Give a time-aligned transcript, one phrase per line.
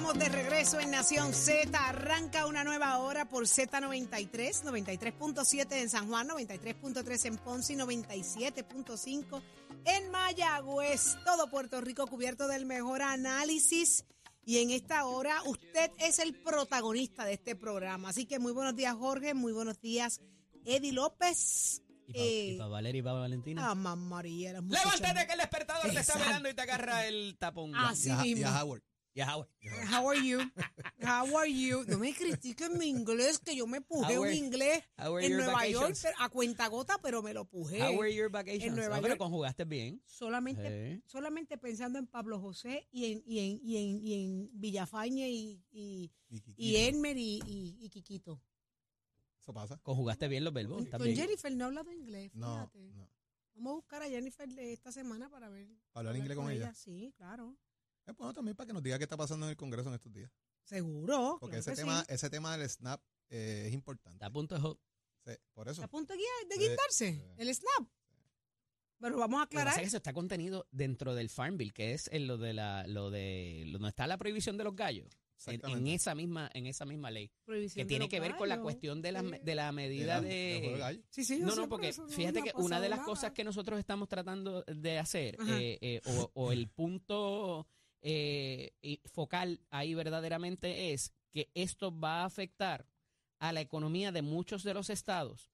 [0.00, 1.78] estamos de regreso en Nación Z.
[1.78, 9.42] Arranca una nueva hora por Z93, 93.7 en San Juan, 93.3 en Ponce y 97.5
[9.84, 11.18] en Mayagüez.
[11.26, 14.06] Todo Puerto Rico cubierto del mejor análisis.
[14.46, 18.08] Y en esta hora usted es el protagonista de este programa.
[18.08, 19.34] Así que muy buenos días, Jorge.
[19.34, 20.22] Muy buenos días,
[20.64, 21.82] Eddie López.
[22.06, 23.70] ¿Y para Eh, Valeria y para Valentina?
[23.70, 24.52] Ah, mamá María.
[24.62, 27.74] Levántate que el despertador te está velando y te agarra el tapón.
[27.76, 28.48] Así y, a, y mismo.
[28.48, 28.82] a Howard.
[29.12, 29.48] Y a Howard.
[29.92, 30.38] How are you?
[31.02, 31.84] How are you?
[31.88, 35.32] No me critiquen mi inglés, que yo me pujé How un inglés how are en
[35.36, 36.02] Nueva York vacations?
[36.02, 37.82] pero- a cuenta gota, pero me lo pujé.
[37.82, 38.64] How were your vacations?
[38.66, 39.18] En Nueva Ah, pero York.
[39.18, 40.00] conjugaste bien.
[40.06, 41.02] Solamente, Sí.
[41.06, 45.60] solamente pensando en Pablo José y en, y en, y en, y en Villafañe y,
[45.72, 46.12] y,
[46.56, 46.76] Y.
[46.76, 48.40] Elmer y, y, y Quiquito.
[49.40, 49.78] Eso pasa.
[49.82, 50.86] Conjugaste bien los verbos.
[50.86, 51.16] Con, bien.
[51.16, 52.92] Jennifer no he hablado inglés, No, fíjate.
[52.92, 53.10] no.
[53.54, 55.66] Vamos a buscar a Jennifer esta semana para ver.
[55.94, 56.72] Hablar inglés con ella.
[56.74, 57.56] Sí, claro.
[58.10, 60.12] Es bueno también para que nos diga qué está pasando en el Congreso en estos
[60.12, 60.30] días.
[60.64, 61.38] Seguro.
[61.40, 62.06] Porque claro ese tema, sí.
[62.08, 64.16] ese tema del snap eh, es importante.
[64.16, 64.60] Está a punto de...
[65.32, 65.82] Sí, por eso.
[65.82, 66.20] ¿Está a punto de
[66.90, 67.22] sí.
[67.36, 67.88] El snap.
[68.98, 69.74] Pero vamos a Lo que pasa aclarar.
[69.74, 72.86] es que eso está contenido dentro del Farm Bill, que es en lo de la,
[72.86, 75.08] lo de, donde está la prohibición de los gallos.
[75.46, 77.30] En, esa misma, en esa misma ley.
[77.46, 81.02] Prohibición Que tiene que ver con la cuestión de la, de la medida de de...
[81.08, 83.08] Sí, sí, No, no, porque fíjate que una de las nada.
[83.08, 87.66] cosas que nosotros estamos tratando de hacer, eh, eh, o, o el punto
[88.02, 92.86] eh, y focal ahí verdaderamente es que esto va a afectar
[93.38, 95.50] a la economía de muchos de los estados,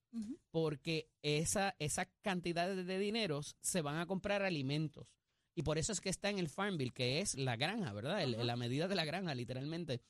[0.51, 5.09] porque esa, esa cantidad de dineros se van a comprar alimentos.
[5.55, 8.23] Y por eso es que está en el Farm Bill, que es la granja, ¿verdad?
[8.23, 10.03] El- la medida de la granja, literalmente,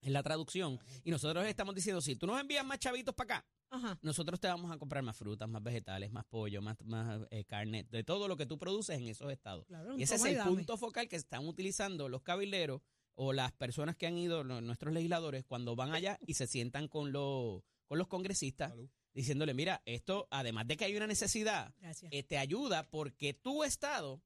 [0.00, 0.78] es la traducción.
[1.04, 3.98] Y nosotros estamos diciendo, si tú nos envías más chavitos para acá, Ajá.
[4.02, 7.84] nosotros te vamos a comprar más frutas, más vegetales, más pollo, más, más eh, carne,
[7.90, 9.66] de todo lo que tú produces en esos estados.
[9.66, 10.50] Claro, Y ese es el dame.
[10.50, 12.80] punto focal que están utilizando los cabilderos
[13.14, 17.12] o las personas que han ido, nuestros legisladores, cuando van allá y se sientan con,
[17.12, 18.88] los con los congresistas, Salud.
[19.12, 21.72] diciéndole, mira, esto, además de que hay una necesidad,
[22.10, 24.22] eh, te ayuda porque tu estado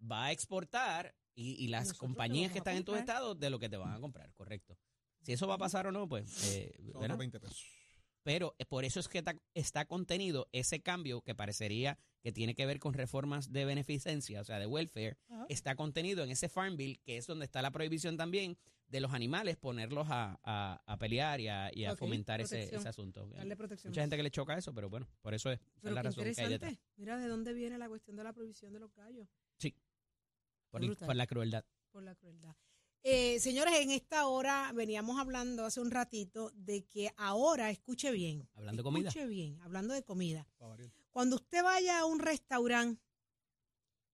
[0.00, 3.68] va a exportar y, y las compañías que están en tu estado de lo que
[3.68, 4.78] te van a comprar, correcto.
[5.22, 6.44] Si eso va a pasar o no, pues...
[6.54, 7.02] eh, Son ¿verdad?
[7.02, 7.66] otros 20 pesos.
[8.26, 9.22] Pero eh, por eso es que
[9.54, 14.44] está contenido ese cambio que parecería que tiene que ver con reformas de beneficencia, o
[14.44, 15.16] sea, de welfare,
[15.48, 19.12] está contenido en ese Farm Bill, que es donde está la prohibición también de los
[19.12, 23.28] animales, ponerlos a, a- a pelear y a, y a Ok, fomentar ese, ese asunto.
[23.28, 23.92] Darle protección.
[23.92, 26.48] Mucha gente que le choca eso, pero bueno, por eso es, la razón que hay
[26.48, 26.76] detrás.
[26.96, 29.28] Mira de dónde viene la cuestión de la prohibición de los gallos.
[30.70, 31.06] Por, el- Brutal.
[31.06, 31.64] por la crueldad.
[31.92, 32.56] Por la crueldad.
[33.02, 38.48] Eh, señores, en esta hora veníamos hablando hace un ratito de que ahora, escuche bien.
[38.54, 39.08] Hablando de comida.
[39.08, 40.48] Escuche bien, hablando de comida.
[41.10, 43.02] Cuando usted vaya a un restaurante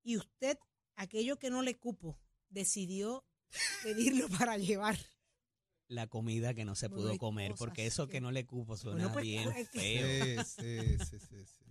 [0.03, 0.59] y usted,
[0.97, 3.25] aquello que no le cupo, decidió
[3.83, 4.99] pedirlo para llevar.
[5.93, 8.77] La comida que no se pudo comer, cosas porque eso que- que no le cupo
[8.77, 10.45] suena Bueno, pues, bien es que- feo.
[10.45, 11.63] Sí, sí, sí, sí, sí.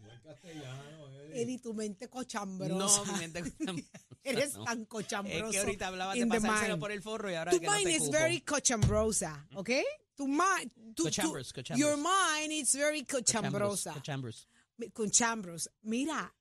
[1.34, 3.04] Eddie, tu mente cochambrosa.
[3.06, 3.44] No, mi mente
[4.24, 4.64] Eres no.
[4.66, 5.50] tan Es cochambroso.
[5.52, 6.80] que ahorita hablabas de in the pasárselo mind.
[6.80, 8.12] por el forro y ahora Tu que no mind te is cupo.
[8.12, 9.70] very cochambrosa, ¿ok?
[10.16, 11.80] Tu mind, Cochambros, cochambros.
[11.80, 13.94] your mind is very cochambrosa.
[13.94, 14.48] Cochambros.
[14.94, 15.72] Cochambros.
[15.82, 16.32] Mira,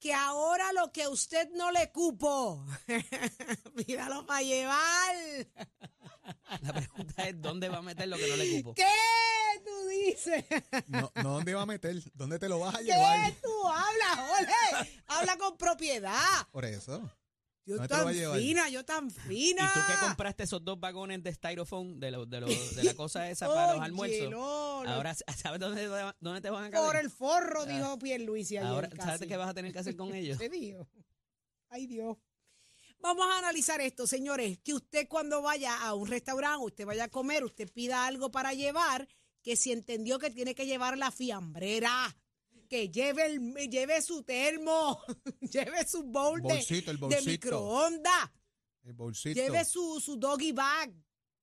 [0.00, 2.64] que ahora lo que a usted no le cupo,
[3.74, 5.16] míralo para llevar.
[6.60, 8.74] La pregunta es, ¿dónde va a meter lo que no le cupo?
[8.74, 8.84] ¿Qué
[9.64, 10.44] tú dices?
[10.86, 11.96] No, no, ¿dónde va a meter?
[12.14, 13.32] ¿Dónde te lo vas a ¿Qué llevar?
[13.42, 15.00] tú hablas, Jorge?
[15.06, 16.46] Habla con propiedad.
[16.52, 17.10] Por eso.
[17.68, 18.38] Yo ¿Dónde te lo tan vas a llevar?
[18.40, 19.62] fina, yo tan fina.
[19.62, 22.94] ¿Y tú que compraste esos dos vagones de styrofoam de, lo- de, lo- de la
[22.94, 24.30] cosa esa para los Oye, almuerzos?
[24.30, 24.90] no, no.
[24.90, 25.86] Ahora, ¿sabes dónde,
[26.18, 26.86] dónde te van a caber?
[26.86, 29.02] Por el forro, dijo Pierluisi ayer Ahora, casi.
[29.10, 30.38] ¿sabes qué vas a tener que hacer con ellos?
[30.38, 30.88] Te digo.
[31.68, 32.16] Ay, Dios.
[33.00, 34.58] Vamos a analizar esto, señores.
[34.64, 38.54] Que usted cuando vaya a un restaurante, usted vaya a comer, usted pida algo para
[38.54, 39.06] llevar,
[39.42, 42.16] que si entendió que tiene que llevar la fiambrera,
[42.68, 45.00] que lleve, el, lleve su termo,
[45.40, 47.30] lleve su bowl de, Bolsito, el de bolsito.
[47.30, 48.30] microondas,
[48.84, 49.34] El bolsito.
[49.40, 50.92] lleve su, su doggy bag,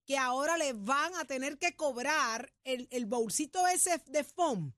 [0.05, 4.73] que ahora le van a tener que cobrar el, el bolsito ese de foam.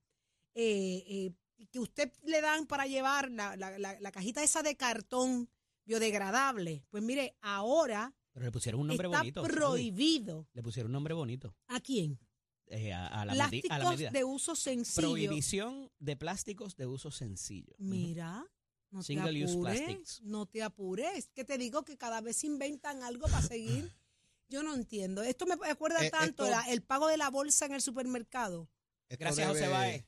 [0.55, 1.33] eh, eh,
[1.71, 5.49] que usted le dan para llevar la, la- la- la cajita esa de cartón
[5.85, 6.85] biodegradable.
[6.89, 9.41] Pues mire, ahora Pero le pusieron un nombre está bonito.
[9.43, 10.47] Prohibido.
[10.53, 11.55] Le pusieron un nombre bonito.
[11.67, 12.19] ¿A quién?
[12.67, 14.11] Eh, a, a la medi- a la Plásticos medida.
[14.11, 15.07] de uso sencillo.
[15.07, 17.73] Prohibición de plásticos de uso sencillo.
[17.77, 18.45] Mira,
[18.91, 20.21] no te Single use apures, plastics.
[20.23, 21.29] no te apures.
[21.33, 23.93] Que te digo que cada vez inventan algo para seguir.
[24.49, 25.23] Yo no entiendo.
[25.23, 28.69] Esto me acuerda Eh, tanto esto- la- el pago de la bolsa en el supermercado.
[29.09, 30.05] Esto Gracias, José Baez.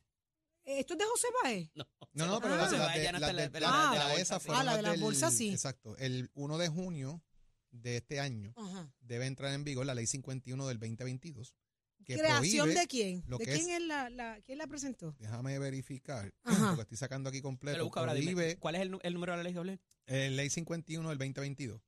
[0.65, 1.69] ¿Esto es de José Baez?
[1.75, 2.57] No, No, no, pero Ah.
[2.57, 3.69] las José las Baez de, ya no las está en de- la- de de la
[3.95, 4.45] la bolsa, ESA sí.
[4.45, 5.49] fueron Ah, la de del- bolsas, sí.
[5.49, 5.97] Exacto.
[5.97, 7.23] El 1 de junio
[7.71, 8.91] de este año Ajá.
[8.99, 11.53] debe entrar en vigor la ley 51 del 2022.
[12.15, 13.23] Que ¿Creación prohíbe de quién?
[13.27, 15.15] lo ¿De que quién es- es la, la, quién la presentó?
[15.19, 16.69] Déjame verificar, Ajá.
[16.69, 17.77] porque estoy sacando aquí completo.
[17.93, 19.79] lo dime, ¿Cuál es el, número de la ley, Gabriel?
[20.07, 21.81] eh, ley 51 del 2022.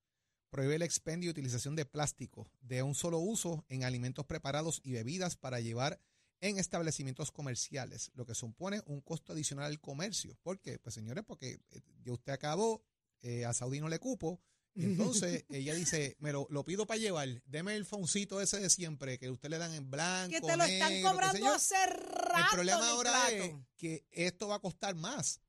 [0.51, 4.91] Prohíbe el expendio y utilización de plástico de un solo uso en alimentos preparados y
[4.91, 5.99] bebidas para llevar
[6.39, 10.37] en establecimientos comerciales, lo que supone un costo adicional al comercio.
[10.43, 10.77] ¿Por qué?
[10.77, 12.83] Pues señores, porque eh, ya usted acabó,
[13.21, 14.39] eh, a Saudi no le cupo,
[14.75, 19.19] entonces ella dice, me lo, lo pido para llevar, deme el foncito ese de siempre,
[19.19, 22.37] que usted le dan en blanco, Que te lo están negro, cobrando hace rato.
[22.37, 23.43] El problema ahora plato.
[23.43, 25.41] es que esto va a costar más.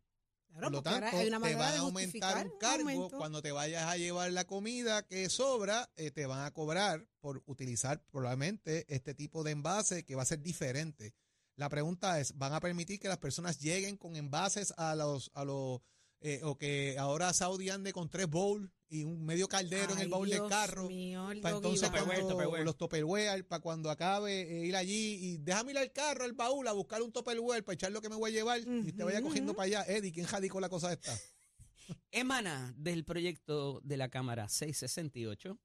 [0.53, 3.11] Claro, Por lo tanto, te van a aumentar un cargo.
[3.11, 7.43] Cuando te vayas a llevar la comida que sobra, eh, te van a cobrar por
[7.47, 11.15] utilizar probablemente este tipo de envase que va a ser diferente.
[11.57, 15.45] La pregunta es, ¿van a permitir que las personas lleguen con envases a los, a
[15.45, 15.81] los,
[16.23, 20.09] eh, o que ahora Saudi ande con tres bowls y un medio caldero en el
[20.09, 20.89] baúl del Dios carro?
[20.89, 22.65] mío, el Para entonces cuando- Tupperware.
[22.65, 26.67] los Tupperware, para cuando acabe eh, ir allí y déjame ir al carro, al baúl,
[26.69, 29.21] a buscar un Tupperware para echar lo que me voy a llevar y usted vaya
[29.23, 29.85] cogiendo para allá.
[29.87, 31.13] Eddie, ¿quién jadicó la cosa esta?
[32.11, 35.59] Emana del proyecto de la Cámara 668,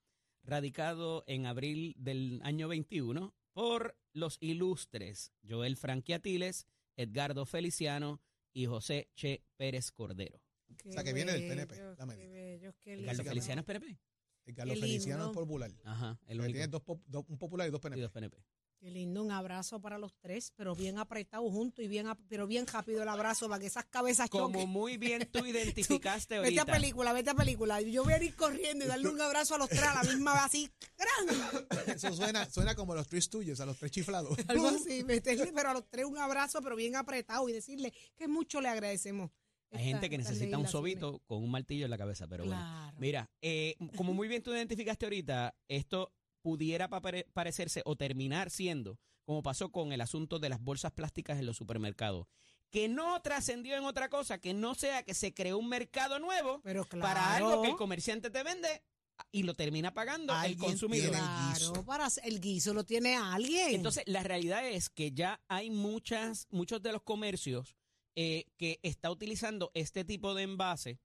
[0.44, 6.65] radicado en abril del año 21 por los ilustres Joel Franquiatiles,
[6.95, 8.21] Edgardo Feliciano
[8.53, 10.42] y José Che Pérez Cordero.
[10.77, 12.23] Qué O sea, que viene del PNP, la medida.
[12.23, 13.23] qué bellos, qué Edgardo lindo.
[13.29, 13.99] Feliciano es PNP.
[14.45, 15.71] El Carlos Feliciano es popular.
[15.83, 16.53] Ajá, el único.
[16.53, 16.81] tiene dos,
[17.27, 18.01] un popular y dos y PNP.
[18.01, 18.37] dos PNP.
[18.79, 22.67] Qué lindo, un abrazo para los tres, pero bien apretado juntos y bien, pero bien
[22.67, 24.69] rápido el abrazo para que esas cabezas Como choquen.
[24.69, 27.81] muy bien tú identificaste Vete a película, vete a película.
[27.81, 30.33] Yo voy a ir corriendo y darle un abrazo a los tres a la misma
[30.33, 31.87] vez, así, ¡gran!
[31.95, 34.37] Eso suena, suena como los tres tuyos, a los tres chiflados.
[34.47, 38.27] Algo así, meterle, pero a los tres un abrazo, pero bien apretado y decirle que
[38.27, 39.31] mucho le agradecemos.
[39.71, 42.61] Hay gente que necesita un sobito con un martillo en la cabeza, pero bueno.
[42.99, 48.49] Mira, eh, como muy bien tú identificaste ahorita, esto pudiera pa- pare- parecerse o terminar
[48.49, 52.27] siendo como pasó con el asunto de las bolsas plásticas en los supermercados,
[52.71, 56.61] que no trascendió en otra cosa, que no sea que se creó un mercado nuevo
[56.63, 58.83] pero claro, para algo que el comerciante te vende
[59.31, 61.09] y lo termina pagando el consumidor.
[61.09, 61.85] Claro, guiso.
[61.85, 63.73] para el guiso lo tiene alguien.
[63.73, 67.75] Entonces, la realidad es que ya hay muchas, muchos de los comercios
[68.19, 70.97] eh, que está utilizando este tipo de envase,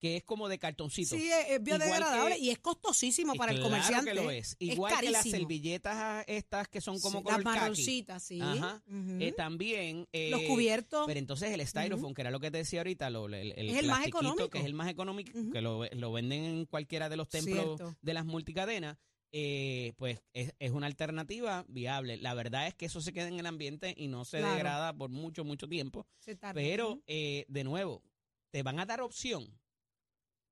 [0.00, 1.16] que es como de cartoncito.
[1.16, 4.10] sí, es, es biodegradable que- y es costosísimo para el Claro comerciante.
[4.12, 4.54] que lo es.
[4.60, 8.38] Igual que las servilletas ah, estas que son como Sí, color las marroncitas, sí.
[8.40, 8.80] Ajá.
[9.18, 10.06] Eh, también.
[10.12, 11.04] eh, los cubiertos.
[11.06, 13.78] Pero entonces el styrofoam, que era lo que te decía ahorita, lo- el, el Es
[13.78, 14.50] el más económico.
[14.50, 17.96] que es el más económico, que lo, lo venden en cualquiera de los templos Cierto.
[18.00, 18.98] de las multicadenas,
[19.32, 22.16] eh, pues es, es una alternativa viable.
[22.16, 24.54] La verdad es que eso se queda en el ambiente y no se Claro.
[24.54, 26.06] degrada por mucho, mucho tiempo.
[26.54, 28.02] Pero, eh, de nuevo,
[28.50, 29.58] te van a dar opción.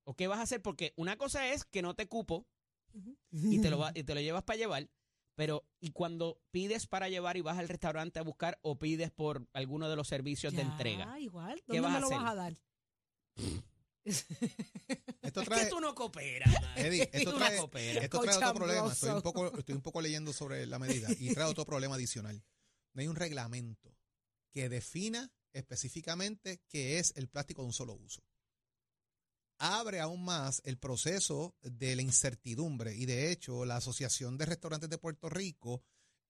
[0.05, 0.63] ¿O qué vas a hacer?
[0.63, 2.47] Porque una cosa es que no te cupo
[3.33, 4.89] y te lo, va- y te lo llevas para llevar,
[5.35, 9.49] pero y cuando pides para llevar y vas al restaurante a buscar o pides por
[9.53, 11.19] alguno de los servicios de entrega.
[11.19, 11.63] igual.
[11.67, 12.19] ¿Qué ¿Dónde vas me a lo hacer?
[12.19, 12.57] vas a dar?
[15.47, 16.55] Esto Es trae, que tú no cooperas.
[16.77, 18.05] Eddie, esto Tú no trae, cooperas.
[18.05, 18.93] esto trae otro problema.
[18.93, 22.43] Estoy un, poco, estoy un poco leyendo sobre la medida y trae otro problema adicional.
[22.95, 23.97] No hay un reglamento
[24.53, 28.23] que defina específicamente qué es el plástico de un solo uso.
[29.59, 34.91] Abre aún más el proceso de la incertidumbre y de hecho la Asociación de Restaurantes
[34.91, 35.83] de Puerto Rico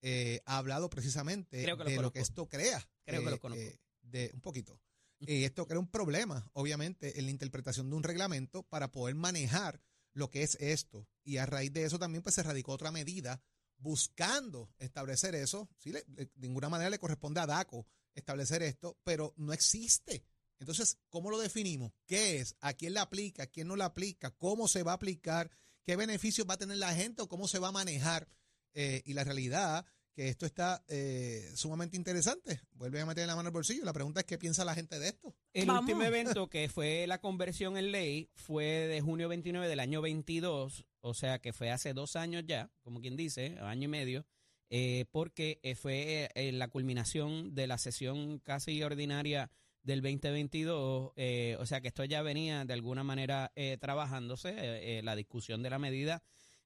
[0.03, 2.87] eh, ha hablado precisamente Creo que los de lo que esto crea.
[3.05, 3.63] Creo que eh, los conozco.
[3.63, 4.81] eh, de un poquito.
[5.19, 9.81] Y esto crea un problema, obviamente, en la interpretación de un reglamento para poder manejar
[10.13, 11.09] lo que es esto.
[11.25, 13.41] Y a raíz de eso también pues, se radicó otra medida
[13.79, 15.69] buscando establecer eso.
[15.79, 20.25] Sí, le- de ninguna manera le corresponde a DACO establecer esto, pero no existe.
[20.59, 21.93] Entonces, ¿cómo lo definimos?
[22.07, 22.57] ¿Qué es?
[22.61, 23.43] ¿A quién le aplica?
[23.45, 24.31] ¿A quién no le aplica?
[24.31, 25.51] ¿Cómo se va a aplicar?
[25.85, 28.29] ¿Qué beneficios va a tener la gente o cómo se va a manejar?
[28.73, 32.63] Eh, y la realidad que esto está eh, sumamente interesante.
[32.73, 33.85] Vuelve a meter la mano al bolsillo.
[33.85, 35.37] La pregunta es qué piensa la gente de esto.
[35.53, 35.83] El Vamos.
[35.83, 40.87] último evento que fue la conversión en ley fue de junio 29 del año 22,
[41.03, 44.27] o sea que fue hace dos años ya, como quien dice, año y medio,
[44.71, 49.51] eh, porque eh, fue eh, la culminación de la sesión casi ordinaria
[49.83, 54.99] del 2022, eh, o sea que esto ya venía de alguna manera eh, trabajándose, eh,
[54.99, 56.23] eh, la discusión de la medida,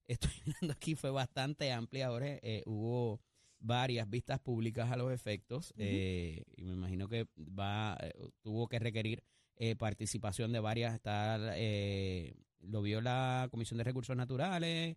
[0.07, 3.21] estoy mirando aquí, fue bastante amplia, ahora eh, hubo
[3.61, 8.13] varias vistas públicas a los efectos eh, y me imagino que va eh,
[8.43, 9.23] tuvo que requerir
[9.57, 14.97] eh, participación de varias está eh, lo vio la comisión de recursos naturales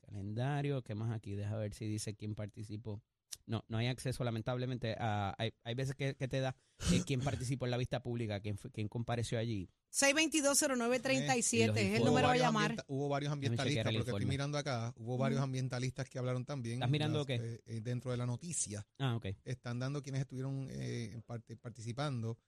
[0.00, 3.02] calendario qué más aquí deja ver si dice quién participó
[3.46, 6.56] no, no hay acceso lamentablemente a, hay, hay veces que, que te da
[6.92, 9.70] eh, quién participó en la vista pública, quién, fue- quién compareció allí.
[9.92, 12.64] 6220937 es el número a llamar.
[12.72, 16.74] ambienta- hubo varios ambientalistas, porque estoy mirando acá, hubo varios ambientalistas que hablaron también.
[16.76, 17.34] ¿Estás mirando las, qué?
[17.36, 18.86] eh, eh, dentro de la noticia.
[18.98, 19.26] Ah, ok.
[19.44, 21.20] Están dando quienes estuvieron eh,
[21.60, 22.38] participando.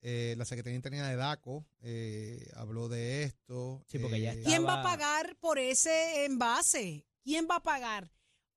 [0.00, 3.82] Eh, la Secretaría Interna de DACO eh, habló de esto.
[3.88, 7.04] Sí, porque ya está- ¿Quién va a Estaba- pagar por ese envase?
[7.24, 8.10] ¿Quién va a pagar?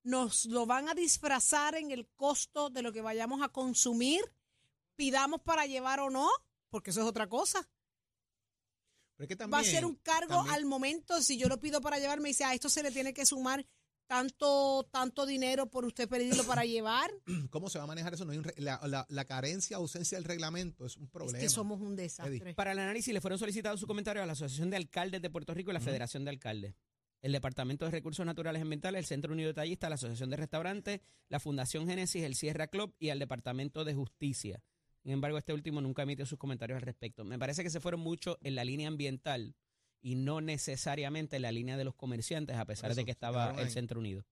[0.03, 4.21] ¿Nos lo van a disfrazar en el costo de lo que vayamos a consumir?
[4.95, 6.29] ¿Pidamos para llevar o no?
[6.69, 7.67] Porque eso es otra cosa.
[9.15, 11.21] pero es que va a ser un cargo también- al momento.
[11.21, 13.63] Si yo lo pido para llevar, me dice, a esto se le tiene que sumar
[14.07, 17.11] tanto, tanto dinero por usted pedirlo para llevar.
[17.51, 18.25] ¿Cómo se va a manejar eso?
[18.25, 21.37] No hay un la, la- la carencia, ausencia del reglamento es un problema.
[21.37, 22.55] Es que somos un desastre.
[22.55, 25.53] Para el análisis le fueron solicitados sus comentarios a la Asociación de Alcaldes de Puerto
[25.53, 25.79] Rico y la.
[25.79, 26.73] Federación de Alcaldes.
[27.21, 31.01] El Departamento de Recursos Naturales Ambientales, el Centro Unido de Tallistas, la Asociación de Restaurantes,
[31.29, 34.63] la Fundación Génesis, el Sierra Club y al Departamento de Justicia.
[35.03, 37.23] Sin embargo, este último nunca emitió sus comentarios al respecto.
[37.23, 39.55] Me parece que se fueron mucho en la línea ambiental
[40.01, 43.51] y no necesariamente en la línea de los comerciantes, a pesar eso, de que estaba
[43.59, 43.69] el.
[43.69, 44.25] Centro Unido.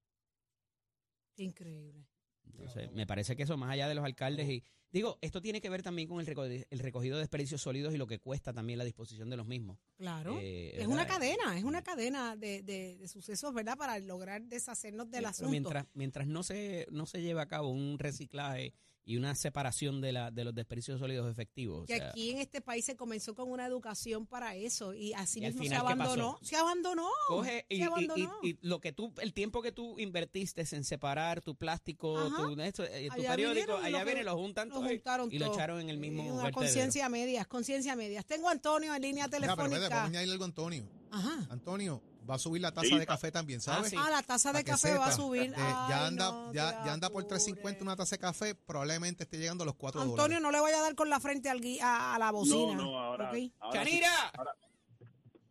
[1.37, 2.07] Increíble.
[2.51, 4.63] Entonces, me parece que eso, más allá de los alcaldes y...
[4.91, 7.97] Digo, esto tiene que ver también con el, reco- el recogido de desperdicios sólidos y
[7.99, 9.77] lo que cuesta también la disposición de los mismos.
[9.97, 10.39] Claro.
[10.41, 13.77] Eh, es una cadena, es una cadena de, de- de sucesos, ¿verdad?
[13.77, 15.51] Para lograr deshacernos del Sí, asunto.
[15.51, 18.73] Mientras, mientras no se no se lleve a cabo un reciclaje
[19.09, 21.81] y una separación de la de los desperdicios sólidos efectivos.
[21.81, 25.13] o que sea, aquí en este país se comenzó con una educación para eso y
[25.13, 26.37] así Y mismo se abandonó.
[26.43, 27.07] Se abandonó.
[27.27, 28.37] coge y, se y- y- abandonó.
[28.43, 32.37] y lo que tú el tiempo que tú invertiste en separar tu plástico, Ajá.
[32.43, 35.29] tu, esto, eh, tu Allá periódico, allá lo viene, lo juntan Lo todo y- juntaron
[35.31, 38.25] y lo echaron en el mismo conciencia medias, conciencia medias.
[38.27, 39.79] Tengo a Antonio en línea pero telefónica.
[39.89, 40.87] vamos a añadirle algo a Antonio.
[41.09, 41.47] Ajá.
[41.49, 43.89] Antonio, va a subir la taza Sí, de café también, ¿sabes?
[43.89, 43.95] sí.
[43.97, 45.51] Ah, la taza de café va a subir.
[45.51, 47.39] eh, ya, Ay, anda, no, ya, ya anda por criatura.
[47.61, 50.41] 3.50 una taza de café, probablemente esté llegando a los 4 Antonio, dólares.
[50.41, 52.75] no le vaya a dar con la frente al gui- a, a la bocina.
[52.75, 53.37] No, no, ahora, ¿ok?
[53.59, 54.29] ahora, sí, ¡Chanira!
[54.37, 54.51] ahora,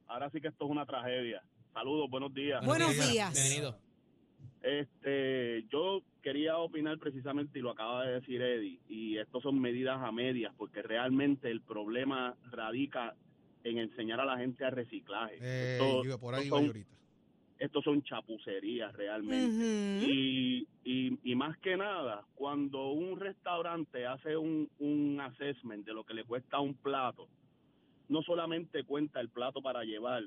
[0.07, 1.43] ahora sí que esto es una tragedia.
[1.75, 2.65] Saludos, buenos días.
[2.65, 3.09] Buenos días.
[3.11, 3.33] días.
[3.35, 3.79] Bienvenido.
[4.63, 9.99] Este, yo quería opinar precisamente y lo acaba de decir Eddie, y esto son medidas
[10.03, 13.15] a medias, porque realmente el problema radica
[13.65, 15.37] en enseñar a la gente a reciclaje.
[15.41, 16.97] Eh, Esto- yo por ahí estos voy son- ahorita.
[17.59, 20.07] estos son chapucerías realmente.
[20.07, 26.05] Y, y, y más que nada, cuando un restaurante hace un, un assessment de lo
[26.05, 27.29] que le cuesta un plato,
[28.09, 30.23] no solamente cuenta el plato para llevar,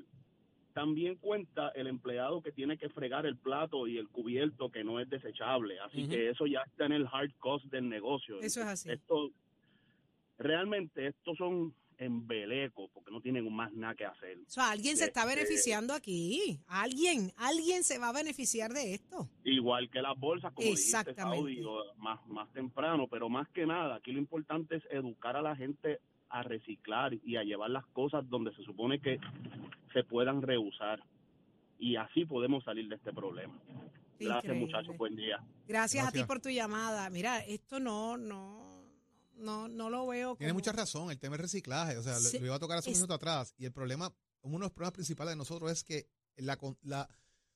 [0.74, 5.00] también cuenta el empleado que tiene que fregar el plato y el cubierto que no
[5.00, 5.78] es desechable.
[5.80, 8.40] Así que eso ya está en el hard cost del negocio.
[8.40, 8.90] Eso es así.
[8.90, 9.30] Esto,
[10.38, 14.38] realmente estos son embelecos porque no tienen más nada que hacer.
[14.46, 16.60] O sea, alguien se está Este- beneficiando aquí.
[16.66, 19.28] Alguien, alguien se va a beneficiar de esto.
[19.44, 21.36] Igual que las bolsas, como dijiste, Exactamente.
[21.36, 25.42] Saudi, o más, más temprano, pero más que nada, aquí lo importante es educar a
[25.42, 29.18] la gente a reciclar y a llevar las cosas donde se supone que
[29.92, 31.02] se puedan reusar.
[31.78, 33.54] Y así podemos salir de este problema.
[34.18, 34.66] Gracias, Increíble.
[34.66, 34.96] muchachos.
[34.96, 35.38] Buen día.
[35.66, 36.26] Gracias, a ti Gracias.
[36.28, 37.10] por tu llamada.
[37.10, 38.71] Mira, esto no, no,
[39.34, 40.36] no, no lo veo.
[40.36, 41.96] Tiene mucha razón, el tema del reciclaje.
[41.98, 43.54] O sea, lo- Sí, lo, iba a tocar hace un es- minuto atrás.
[43.58, 47.08] Y el problema, uno de los problemas principales de nosotros es que la, con- la,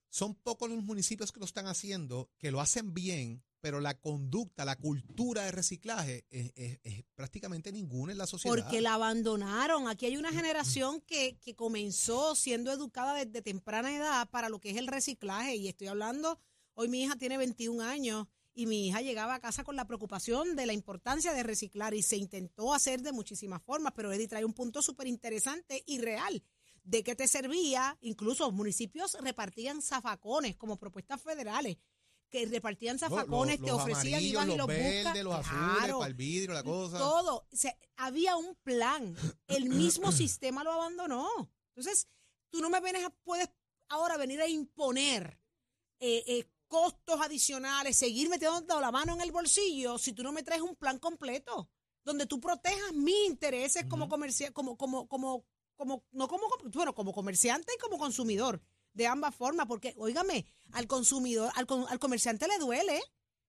[0.08, 4.64] son pocos los municipios que lo están haciendo, que lo hacen bien, pero la conducta,
[4.64, 8.54] la cultura de reciclaje es, es- es prácticamente ninguna en la sociedad.
[8.54, 9.88] Porque la abandonaron.
[9.88, 14.70] Aquí hay una generación que, que comenzó siendo educada desde temprana edad para lo que
[14.70, 15.56] es el reciclaje.
[15.56, 16.38] Y estoy hablando,
[16.74, 18.26] hoy mi hija tiene 21 años
[18.56, 22.02] y mi hija llegaba a casa con la preocupación de la importancia de reciclar y
[22.02, 26.42] se intentó hacer de muchísimas formas, pero Eddie trae un punto súper interesante y real.
[26.82, 27.98] ¿De qué te servía?
[28.00, 31.76] Incluso los municipios repartían zafacones como propuestas federales
[32.30, 35.98] que repartían zafacones, los- te ofrecían, iban y los los verdes, los azules, Claro.
[35.98, 36.98] para el vidrio, la cosa.
[36.98, 37.46] Todo.
[37.52, 39.14] O sea, había un plan.
[39.48, 41.28] El mismo sistema lo abandonó.
[41.74, 42.08] Entonces,
[42.50, 43.48] tú no me vienes puedes
[43.88, 45.38] ahora venir a imponer
[46.00, 50.42] eh, eh, costos adicionales, seguir metiendo la mano en el bolsillo si tú no me
[50.42, 51.68] traes un plan completo
[52.06, 55.44] donde tú protejas mis intereses como comerciante, como, como, como,
[55.74, 58.62] como, no como, bueno, como comerciante y como consumidor,
[58.94, 63.02] de ambas formas, porque, óigame, al consumidor, al, al comerciante le duele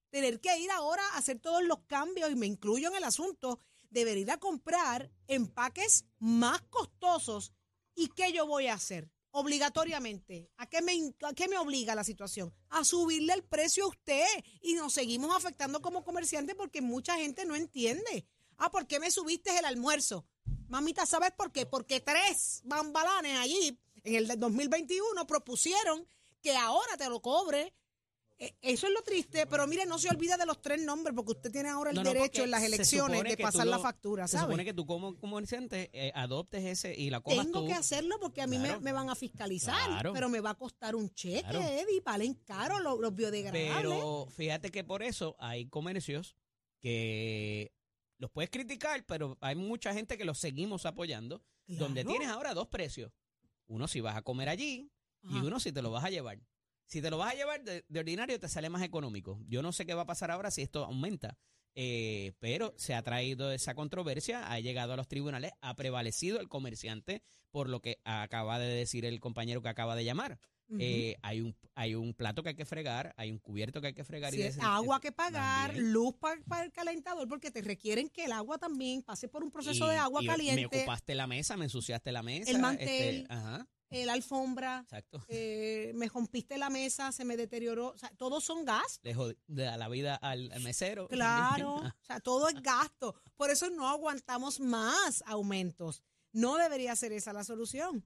[0.10, 3.60] tener que ir ahora a hacer todos los cambios, y me incluyo en el asunto,
[3.92, 7.54] de venir a comprar empaques más costosos.
[7.96, 9.12] ¿Y qué yo voy a hacer?
[9.40, 10.50] Obligatoriamente.
[10.58, 12.54] ¿A qué, me, in- ¿A qué me obliga la situación?
[12.70, 14.26] A subirle el precio a usted.
[14.62, 18.26] Y nos seguimos afectando como comerciantes porque mucha gente no entiende.
[18.58, 20.26] Ah, ¿por qué me subiste el almuerzo?
[20.70, 21.66] Mamita, ¿sabes por qué?
[21.66, 26.08] Porque tres bambalanes allí en el del 2021 propusieron
[26.42, 27.74] que ahora te lo cobre
[28.62, 31.52] Eso es lo triste, pero mire, no se olvida de los tres nombres, porque usted
[31.52, 34.54] tiene ahora el No, no, derecho en las elecciones de pasar la factura, Se supone
[34.58, 34.66] ¿sabes?
[34.68, 37.68] que tú como comerciante eh, adoptes ese y la comas Tengo tú.
[37.68, 38.82] que hacerlo porque a mí me, Claro.
[38.82, 40.14] me van a fiscalizar, Claro.
[40.14, 41.62] pero me va a costar un cheque, Claro.
[41.62, 43.74] Eddie, valen caro los, los biodegradables.
[43.76, 46.36] Pero fíjate que por eso hay comercios
[46.80, 47.72] que
[48.20, 52.68] los puedes criticar, pero hay mucha gente que los seguimos apoyando, donde tienes ahora dos
[52.68, 53.12] precios.
[53.66, 54.92] Uno si vas a comer allí
[55.24, 56.40] y uno si te lo vas a llevar.
[56.88, 59.40] Si te lo vas a llevar de, de ordinario te sale más económico.
[59.48, 61.38] Yo no sé qué va a pasar ahora si esto aumenta,
[61.76, 66.48] eh, pero se ha traído esa controversia, ha llegado a los tribunales, ha prevalecido el
[66.48, 70.40] comerciante por lo que acaba de decir el compañero que acaba de llamar.
[70.80, 73.94] Eh, hay un hay un plato que hay que fregar, hay un cubierto que hay
[73.94, 75.94] que fregar y Sí, agua que pagar, también.
[75.94, 79.86] luz para el calentador, porque te requieren que el agua también pase por un proceso
[79.86, 82.52] Y- de agua y caliente, Me ocupaste la mesa, me ensuciaste la mesa.
[82.52, 82.88] El mantel.
[83.22, 85.24] este, ajá, el alfombra, exacto.
[85.30, 89.00] eh, me rompiste la mesa, se me deterioró, o sea, todos son gastos.
[89.04, 91.08] Le de la vida al, al mesero.
[91.08, 93.16] Claro, o sea, todo es gasto.
[93.36, 96.04] Por eso no aguantamos más aumentos.
[96.32, 98.06] No debería ser esa la solución.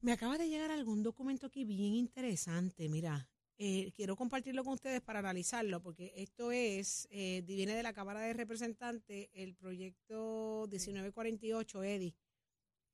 [0.00, 2.88] Me acaba de llegar algún documento aquí bien interesante.
[2.88, 3.28] Mira,
[3.60, 8.20] eh, quiero compartirlo con ustedes para analizarlo, porque esto es, eh, viene de la Cámara
[8.20, 12.14] de Representantes, el proyecto 1948, EDI,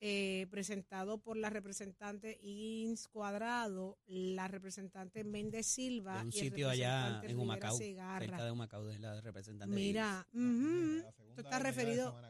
[0.06, 6.18] eh, presentado por la representante Ins Cuadrado, la representante Méndez Silva.
[6.18, 9.74] De un y sitio allá representante en Humacao, cerca de Humacao, de la representante.
[9.74, 12.20] de Mira, La- ujú, la segunda esto está avenida de referido,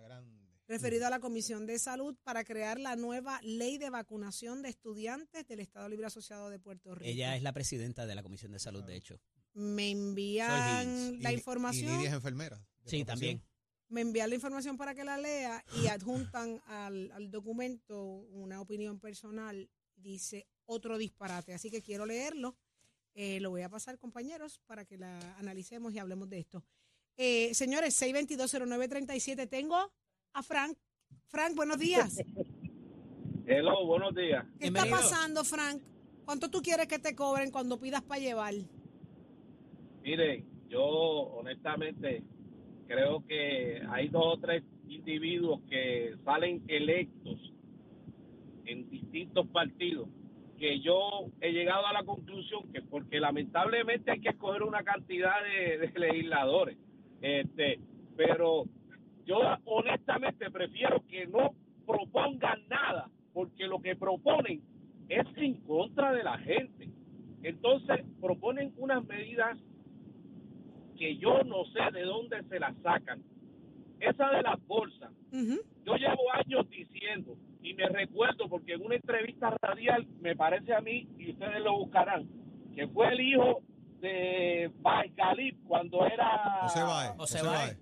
[0.68, 5.44] referido a la Comisión de Salud para crear la nueva ley de vacunación de estudiantes
[5.48, 7.10] del Estado Libre Asociado de Puerto Rico.
[7.10, 9.18] Ella es la presidenta de la Comisión de Salud, de hecho.
[9.52, 12.56] Me envían Y- la y información, Lidia es enfermera.
[12.86, 13.06] Sí, profesión.
[13.06, 13.42] también.
[13.88, 18.98] Me envían la información para que la lea y adjuntan al, al documento una opinión
[18.98, 19.68] personal.
[19.96, 22.56] Dice otro disparate, así que quiero leerlo.
[23.14, 26.64] Eh, lo voy a pasar, compañeros, para que la analicemos y hablemos de esto.
[27.16, 29.76] Eh, señores, 6220937, tengo
[30.32, 30.76] a Frank.
[31.28, 32.18] Frank, buenos días.
[33.46, 34.44] Hello, buenos días.
[34.58, 35.80] ¿Qué está pasando, Frank?
[36.24, 38.54] ¿Cuánto tú quieres que te cobren cuando pidas para llevar?
[40.02, 42.24] Mire, yo honestamente
[42.86, 47.52] creo que hay dos o tres individuos que salen electos
[48.66, 50.08] en distintos partidos
[50.58, 55.34] que yo he llegado a la conclusión que porque lamentablemente hay que escoger una cantidad
[55.42, 56.76] de, legisladores
[57.20, 57.80] este
[58.16, 58.64] pero
[59.26, 61.54] yo honestamente prefiero que no
[61.86, 64.62] propongan nada porque lo que proponen
[65.08, 66.88] es en contra de la gente.
[67.42, 69.58] Entonces proponen unas medidas
[70.98, 73.22] que yo no sé de dónde se las sacan.
[74.00, 79.56] Esa de las bolsas, yo llevo años diciendo, y me recuerdo porque en una entrevista
[79.62, 82.26] radial, me parece a mí, y ustedes lo buscarán,
[82.74, 83.62] que fue el hijo
[84.00, 86.60] de Baicalip cuando era...
[86.62, 87.10] José Baez.
[87.16, 87.42] José.
[87.42, 87.78] Baez.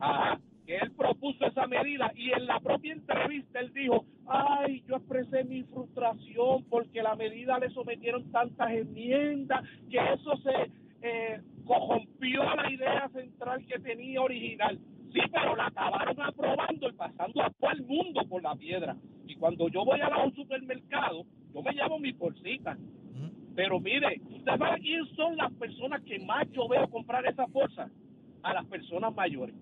[0.00, 4.96] Ajá, que él propuso esa medida y en la propia entrevista él dijo, ay, yo
[4.96, 10.70] expresé mi frustración porque la medida le sometieron tantas enmiendas que eso se
[11.02, 14.78] eh, corrompió la idea central que tenía original.
[15.12, 18.96] Sí, pero la acabaron aprobando y pasando a todo el mundo por la piedra.
[19.26, 21.24] Y cuando yo voy a un supermercado,
[21.54, 22.76] yo me llevo mi bolsita.
[23.54, 27.90] Pero mire, ¿usted sabe quién son las personas que más yo veo comprar esas bolsas?
[28.42, 29.54] A las personas mayores.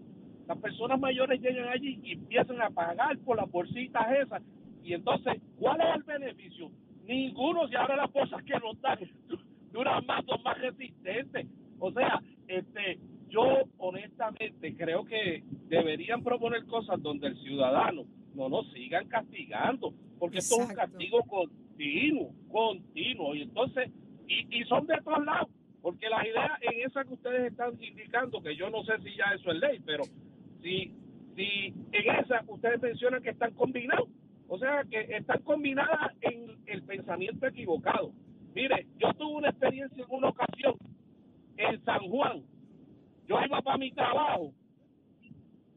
[0.48, 4.42] Las personas mayores llegan allí y empiezan a pagar por las bolsitas esas.
[4.82, 6.70] Y entonces, ¿cuál es el beneficio?
[7.06, 8.98] Ninguno, si ahora las bolsas que nos dan
[9.72, 11.46] duran más, son más resistentes.
[11.84, 13.42] O sea, este, yo
[13.78, 18.04] honestamente creo que deberían proponer cosas donde el ciudadano
[18.36, 23.34] no nos sigan castigando, porque esto es un castigo continuo, continuo.
[23.34, 23.90] Y entonces,
[24.28, 25.48] y, y son de todos lados,
[25.82, 29.34] porque las ideas en esa que ustedes están indicando, que yo no sé si ya
[29.34, 30.04] eso es ley, pero
[30.62, 30.94] si,
[31.34, 34.08] si en esa ustedes mencionan que están combinados,
[34.46, 38.12] o sea, que están combinadas en el pensamiento equivocado.
[38.54, 40.76] Mire, yo tuve una experiencia en una ocasión
[41.62, 42.42] en San Juan.
[43.28, 44.52] Yo iba para mi trabajo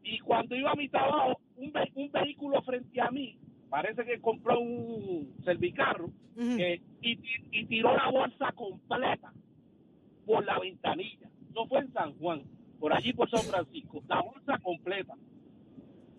[0.02, 3.38] y cuando iba a mi trabajo, un, ve- un vehículo frente a mí,
[3.70, 6.10] parece que compró un servicarro
[6.60, 9.32] eh, y, ti- y tiró la bolsa completa
[10.26, 11.28] por la ventanilla.
[11.54, 12.42] No fue en San Juan,
[12.78, 15.14] por allí por San Francisco, la bolsa completa.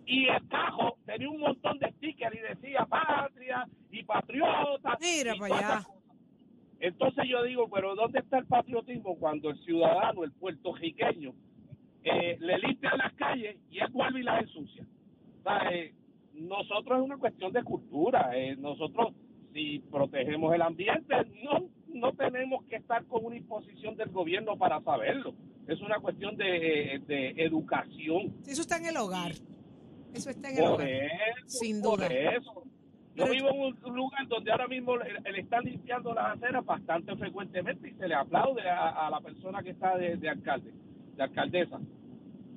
[0.06, 4.96] Y el cajo tenía un montón de stickers y decía patria y patriota.
[5.00, 5.88] Mira y para allá.
[6.80, 11.32] Entonces yo digo, pero ¿dónde está el patriotismo cuando el ciudadano, el puertorriqueño,
[12.04, 14.86] eh, le limpia las calles y él vuelve y las ensucia?
[15.40, 15.92] O sea, eh,
[16.34, 18.30] nosotros es una cuestión de cultura.
[18.36, 19.12] eh, nosotros,
[19.52, 24.80] si protegemos el ambiente, no, no tenemos que estar con una imposición del gobierno para
[24.82, 25.34] saberlo.
[25.66, 28.34] Es una cuestión de, de educación.
[28.46, 29.32] Eso está en el hogar.
[30.14, 30.88] Eso está en el Por hogar.
[30.88, 32.06] eso, Sin por duda.
[32.06, 32.62] eso.
[33.18, 37.16] Yo vivo en un lugar donde ahora mismo le, le están limpiando las aceras bastante
[37.16, 40.72] frecuentemente y se le aplaude a, a la persona que está de, de alcalde,
[41.16, 41.80] de alcaldesa.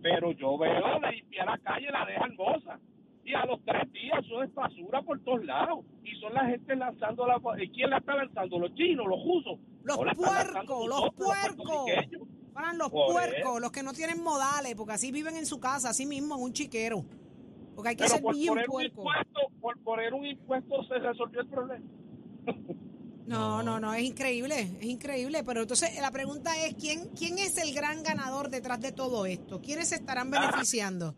[0.04, 2.80] Pero yo veo limpiar la calle, la deja hermosa.
[3.24, 5.86] Y a los tres días eso es basura por todos lados.
[6.04, 7.40] Y son la gente lanzando la...
[7.60, 8.60] ¿y ¿Quién la está lanzando?
[8.60, 9.06] ¿Los chinos?
[9.08, 9.60] ¿Los rusos?
[9.84, 11.86] Los ¿O la están lanzando puercos, los puercos.
[12.78, 16.06] los Por puercos, los que no tienen modales, porque así viven en su casa, así
[16.06, 17.04] mismo, en un chiquero.
[17.76, 19.04] Porque hay que Pero ser por bien puerco.
[19.62, 21.86] por poner un impuesto se resolvió el problema.
[23.28, 25.42] No, no, no, es increíble, es increíble.
[25.46, 29.62] Pero entonces la pregunta es, ¿quién, quién es el gran ganador detrás de todo esto?
[29.62, 31.16] ¿Quiénes se estarán beneficiando?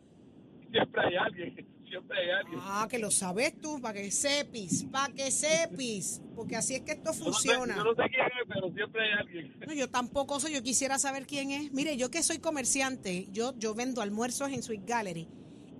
[0.69, 1.55] Siempre hay alguien,
[1.89, 2.59] siempre hay alguien.
[2.61, 6.21] Ah, que lo sabes tú, para que sepis, para que sepis.
[6.35, 7.77] Porque así es que esto Yo no sé- funciona.
[7.77, 9.55] Yo no sé quién es, pero siempre hay alguien.
[9.65, 11.71] No, yo tampoco soy, yo quisiera saber quién es.
[11.71, 15.27] Mire, yo que soy comerciante, yo, yo vendo almuerzos en Sweet Gallery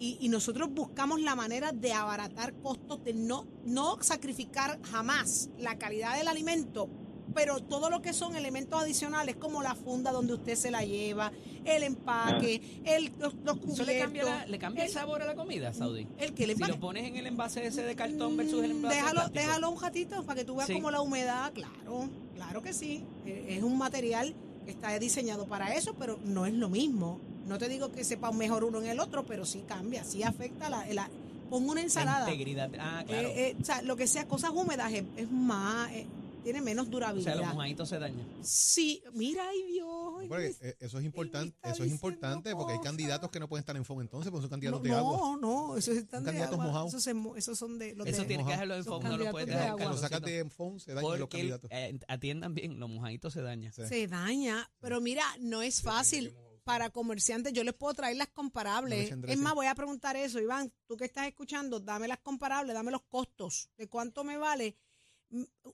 [0.03, 5.77] y, y nosotros buscamos la manera de abaratar costos, de no, no sacrificar jamás la
[5.77, 6.89] calidad del alimento,
[7.33, 11.31] pero todo lo que son elementos adicionales como la funda donde usted se la lleva,
[11.63, 13.79] el empaque, el, los, los cubiertos.
[13.79, 16.05] ¿Eso le cambia, la- le cambia el el- sabor a la comida, Saudi?
[16.17, 18.95] el que le Si lo pones en el envase ese de cartón versus el envase
[18.95, 19.39] de déjalo, plástico.
[19.45, 20.73] déjalo un ratito para que tú veas Sí.
[20.73, 23.03] como la humedad, claro, claro que sí.
[23.25, 24.35] Eh, Es un material
[24.65, 27.19] que está diseñado para eso, pero no es lo mismo.
[27.47, 30.69] No te digo que sepa mejor uno en el otro, pero sí cambia, sí afecta
[30.69, 31.09] la, la
[31.49, 32.31] pon una La ensalada.
[32.31, 32.71] integridad.
[32.79, 33.27] Ah, claro.
[33.29, 36.07] Eh, eh, o sea, lo que sea cosas húmedas es, es más, eh,
[36.43, 37.33] tiene menos o durabilidad.
[37.35, 38.27] sea, los mojaditos se dañan.
[38.41, 40.55] Sí, mira, ay Dios.
[40.79, 44.01] eso es importante, eso es importante porque hay candidatos que no pueden estar en FON
[44.01, 45.17] entonces, porque son no, candidatos de agua.
[45.17, 46.65] no, no, esos están Son de candidatos agua.
[46.65, 46.93] mojados.
[46.93, 49.47] Esos, esos son de los Eso de- tienes que dejarlo en fondo, no lo puedes
[49.47, 49.71] de dejar.
[49.73, 51.69] Cuando lo sacas de FON se dañan los candidatos.
[51.71, 53.71] eh, atiendan bien, los mojaditos se dañan.
[53.71, 53.83] Sí.
[53.87, 57.53] Se daña, pero mira, no es fácil para comerciantes.
[57.53, 59.11] Yo les puedo traer las comparables.
[59.27, 62.91] Es más, voy a preguntar eso, Iván, tú que estás escuchando, dame las comparables, dame
[62.91, 64.75] los costos de cuánto me vale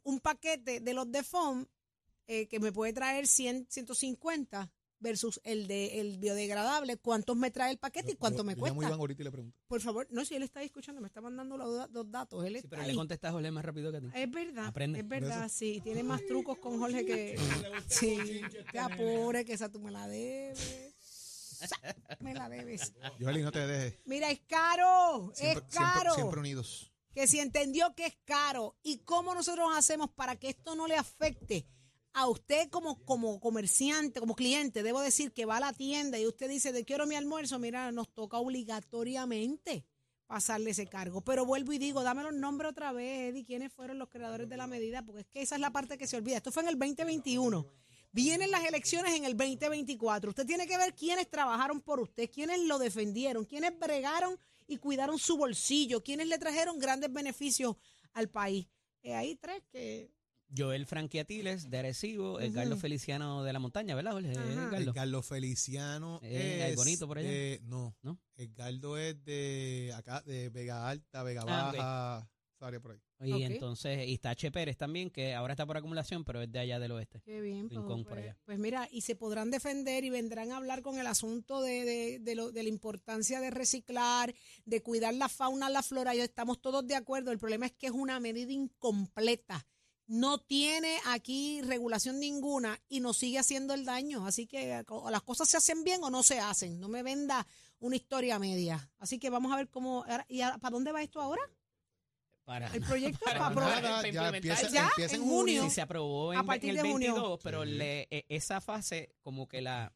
[0.03, 1.65] un paquete de los de FOM
[2.27, 7.71] eh, que me puede traer 100, 150 versus el de el biodegradable, cuántos me trae
[7.71, 8.89] el paquete y cuánto Yo- me yo llamo cuesta.
[8.89, 9.57] Iván ahorita y le pregunto.
[9.67, 12.53] Por favor, no, si él está ahí escuchando, me está mandando los, los datos, él
[12.53, 12.89] Sí, está pero ahí.
[12.89, 14.07] le contestas a Jorge más rápido que a ti.
[14.13, 14.99] Es verdad, Aprende.
[14.99, 15.81] es verdad, sí.
[15.83, 17.39] Tiene más trucos con Jorge que...
[17.87, 18.19] Sí,
[18.71, 20.95] te apure, que esa tú me la debes.
[22.19, 22.93] Me la debes.
[23.19, 23.99] Joeli, no te dejes.
[24.05, 25.93] Mira, es caro, Siempre, es caro.
[25.99, 26.91] siempre, siempre unidos.
[27.13, 30.95] Que si entendió que es caro y cómo nosotros hacemos para que esto no le
[30.95, 31.65] afecte
[32.13, 36.25] a usted como, como comerciante, como cliente, debo decir que va a la tienda y
[36.25, 39.85] usted dice, de quiero mi almuerzo, mira, nos toca obligatoriamente
[40.27, 41.21] pasarle ese cargo.
[41.21, 44.57] Pero vuelvo y digo, dame los nombres otra vez, Eddie, quiénes fueron los creadores de
[44.57, 46.37] la medida, porque es que esa es la parte que se olvida.
[46.37, 47.65] Esto fue en el 2021.
[48.11, 50.29] Vienen las elecciones en el 2024.
[50.29, 55.17] Usted tiene que ver quiénes trabajaron por usted, quiénes lo defendieron, quiénes bregaron y cuidaron
[55.17, 57.75] su bolsillo, quiénes le trajeron grandes beneficios
[58.13, 58.67] al país.
[59.03, 60.11] Hay tres que...
[60.55, 62.79] Joel Franquiatiles, de Arecibo, el Carlos.
[62.79, 64.31] Feliciano de la Montaña, ¿verdad, Jorge?
[64.31, 64.95] Eh, El Carlos.
[64.95, 67.29] Carlos Feliciano Eh, ¿hay es bonito por allá?
[67.29, 68.19] de- no, ¿No?
[68.35, 71.71] El Galdo es de acá, de Vega Alta, Vega Ah.
[71.75, 72.99] Baja, esa área por ahí.
[73.21, 76.59] Y entonces, y está Che Pérez también, que ahora está por acumulación, pero es de
[76.59, 77.21] allá del oeste.
[77.25, 78.37] Qué bien, pues, Rincón por pues- allá.
[78.45, 82.19] pues mira, y se podrán defender y vendrán a hablar con el asunto de, de,
[82.19, 84.33] de lo- de la importancia de reciclar,
[84.65, 86.15] de cuidar la fauna, la flora.
[86.15, 87.31] Y estamos todos de acuerdo.
[87.33, 89.67] El problema es que es una medida incompleta.
[90.11, 94.25] No tiene aquí regulación ninguna y nos sigue haciendo el daño.
[94.25, 96.79] Así que o las cosas se hacen bien o no se hacen.
[96.79, 97.45] No me venda
[97.79, 98.89] una historia media.
[98.97, 100.03] Así que vamos a ver cómo.
[100.27, 101.43] ¿Y a- para dónde va esto ahora?
[102.43, 103.81] Para, El proyecto Para para nada.
[104.01, 105.35] Para ya empieza, Ya, empieza en junio.
[105.37, 105.63] junio.
[105.65, 107.13] Sí, se aprobó A en, partir en el de junio.
[107.13, 107.69] 22, pero Sí.
[107.69, 109.93] le, e- esa fase como que la,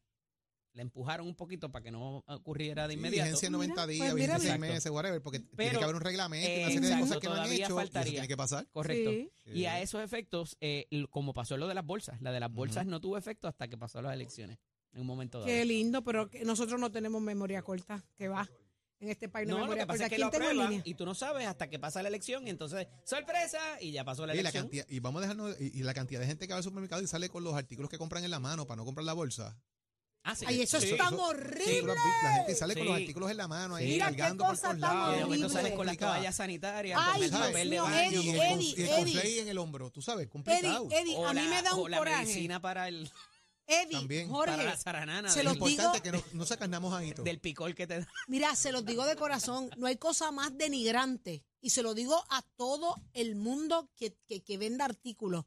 [0.74, 3.24] la empujaron un poquito para que no ocurriera de inmediato.
[3.26, 4.74] vigencia 90 Mira, días, pues vigencia mira, 6 mira.
[4.74, 7.20] meses, whatever, porque tiene Pero, que haber un reglamento y una serie de exacto, cosas
[7.20, 8.12] que no han hecho y eso faltaría.
[8.12, 8.66] tiene que pasar.
[8.72, 9.10] Correcto.
[9.10, 9.50] Sí.
[9.52, 12.86] Y a esos efectos, eh, como pasó lo de las bolsas, la de las bolsas
[12.86, 14.58] no tuvo efecto hasta que pasó las elecciones,
[14.92, 15.46] en un momento dado.
[15.46, 18.04] Qué lindo, pero que nosotros no tenemos memoria corta.
[18.16, 18.48] Que va.
[19.00, 20.04] En este país no, No, lo memoria que pasa corta.
[20.06, 20.82] es que ¿Quién lo tengo en aprueban línea?
[20.86, 24.24] y tú no sabes hasta que pasa la elección y entonces, sorpresa, y ya pasó
[24.26, 24.64] la Y, la elección.
[24.64, 27.02] cantidad, y vamos a dejarnos, y, y la cantidad de gente que va al supermercado
[27.02, 29.58] y sale con los artículos que compran en la mano para no comprar la bolsa.
[30.26, 30.44] Ah, sí.
[30.48, 30.90] Ay, eso Sí.
[30.92, 31.94] es tan horrible.
[31.94, 34.68] la gente sale con los artículos en la mano ahí Mira qué cargando por cosa
[34.68, 35.36] todos lados.
[35.36, 36.12] Y de sales con las Complicado.
[36.12, 38.72] caballas sanitarias, Ay, con el Dios papel de mío, baño, Eddie, y el, Eddie, y
[38.72, 38.96] el Eddie.
[39.14, 40.88] conflay en el hombro, tú sabes, complicado.
[40.90, 42.24] Eddie, o a mí la- me da o un la coraje.
[42.24, 43.10] medicina para el
[43.66, 44.28] Eddie, También.
[44.30, 46.80] Jorge, para la zaranana se los Lo digo- importante es que no, no sacas nada
[46.80, 47.22] mojadito.
[47.22, 48.08] del picor que te da.
[48.28, 51.44] mira, se los digo de corazón, no hay cosa más denigrante.
[51.60, 55.44] Y se lo digo a todo el mundo que, que, que venda artículos.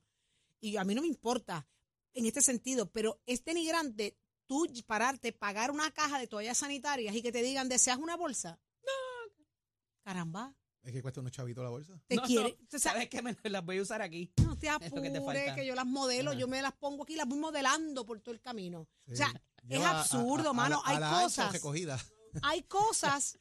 [0.60, 1.68] y a mí no me importa
[2.16, 7.21] en este sentido, pero es denigrante tú pararte, pagar una caja de toallas sanitarias y
[7.21, 8.60] que te digan, ¿deseas una bolsa?
[8.83, 8.91] No.
[10.03, 10.55] Caramba.
[10.83, 11.99] Es que cuesta unos chavitos la bolsa.
[12.07, 12.57] Te No, quiere.
[12.71, 13.21] no, ¿Sabes qué?
[13.21, 14.31] Me las voy a usar aquí.
[14.38, 16.39] no te Es lo que te apures, que yo las modelo, Ajá.
[16.39, 18.88] yo me las pongo aquí, las voy modelando por todo el camino.
[19.05, 19.13] Sí.
[19.13, 19.33] O sea,
[19.67, 20.81] es a- absurdo, a- a mano.
[20.86, 21.62] la- a Hay cosas,
[22.41, 23.38] hay cosas,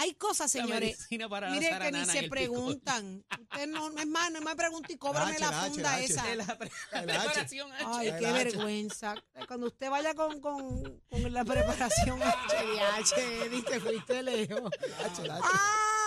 [0.00, 1.08] hay cosas, señores.
[1.28, 3.24] para Mire que ni y se preguntan.
[3.42, 5.94] Usted no, no es más, no me pregunte y cóbrame H, la H, funda la
[5.96, 6.04] H.
[6.04, 6.24] esa.
[6.34, 6.68] La El H.
[7.04, 7.84] preparación H.
[7.86, 8.44] Ay, qué H.
[8.44, 9.14] vergüenza.
[9.46, 14.70] Cuando usted vaya con, con, con la preparación HDH, Eddie, te fuiste lejos.
[15.04, 15.44] H, la H.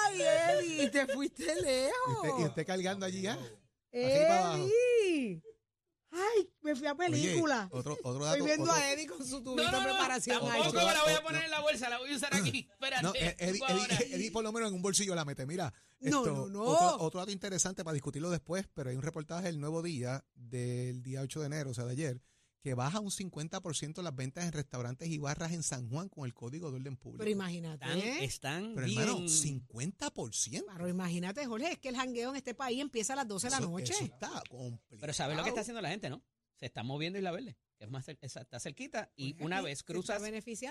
[0.07, 2.15] Ay, Eddie, te fuiste Y lejos.
[2.23, 3.33] usted, y usted cargando allí ya.
[3.33, 4.57] Abajo.
[4.63, 5.41] Eddie.
[6.11, 7.69] Ay, me fui a Oye, película.
[7.71, 8.35] otro, otro dato.
[8.35, 10.39] Estoy viendo otro- a Eddie con su tubito No, no, de no, preparación.
[10.39, 12.67] tampoco Otro- me la voy a poner en la bolsa, la voy a usar aquí.
[12.71, 13.03] Espérate.
[13.03, 15.45] No, eh, Eddie, por lo menos en un bolsillo la mete.
[15.45, 16.61] Mira, No, esto, no, no.
[16.63, 21.01] Otro, otro dato interesante para discutirlo después, pero hay un reportaje del nuevo día, del
[21.01, 22.21] día 8 de enero, o sea, de ayer,
[22.61, 26.33] que baja un 50% las ventas en restaurantes y barras en San Juan con el
[26.33, 27.19] código de orden público.
[27.19, 27.85] Pero imagínate.
[27.85, 28.23] Están, ¿eh?
[28.23, 29.01] están Pero, bien.
[29.01, 30.63] hermano, 50%.
[30.77, 33.51] Pero imagínate, Jorge, es que el jangueo en este país empieza a las 12 de
[33.51, 33.93] la noche.
[33.93, 35.01] Eso está complicado.
[35.01, 36.23] Pero ¿sabes lo que está haciendo la gente, no?
[36.59, 40.21] Se está moviendo Isla Verde, que es más está cerquita, y Pues una vez cruzas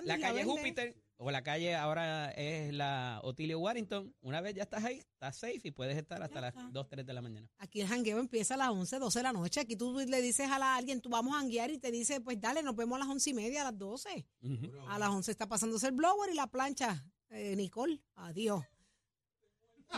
[0.05, 0.45] la calle.
[0.45, 5.37] Júpiter o la calle ahora es la Otilio Warrington, una vez ya estás ahí, estás
[5.37, 6.69] safe y puedes estar hasta las está.
[6.71, 7.51] 2, 3 de la mañana.
[7.59, 9.59] Aquí el jangueo empieza a las 11, 12 de la noche.
[9.59, 12.41] Aquí tú le dices a la, alguien, tú vamos a janguear y te dice, pues
[12.41, 14.29] dale, nos vemos a las 11 y media, a las 12.
[14.43, 14.71] Ujú.
[14.89, 17.05] A las 11 está pasándose el blower y la plancha.
[17.31, 18.65] Eh, Nicole, adiós.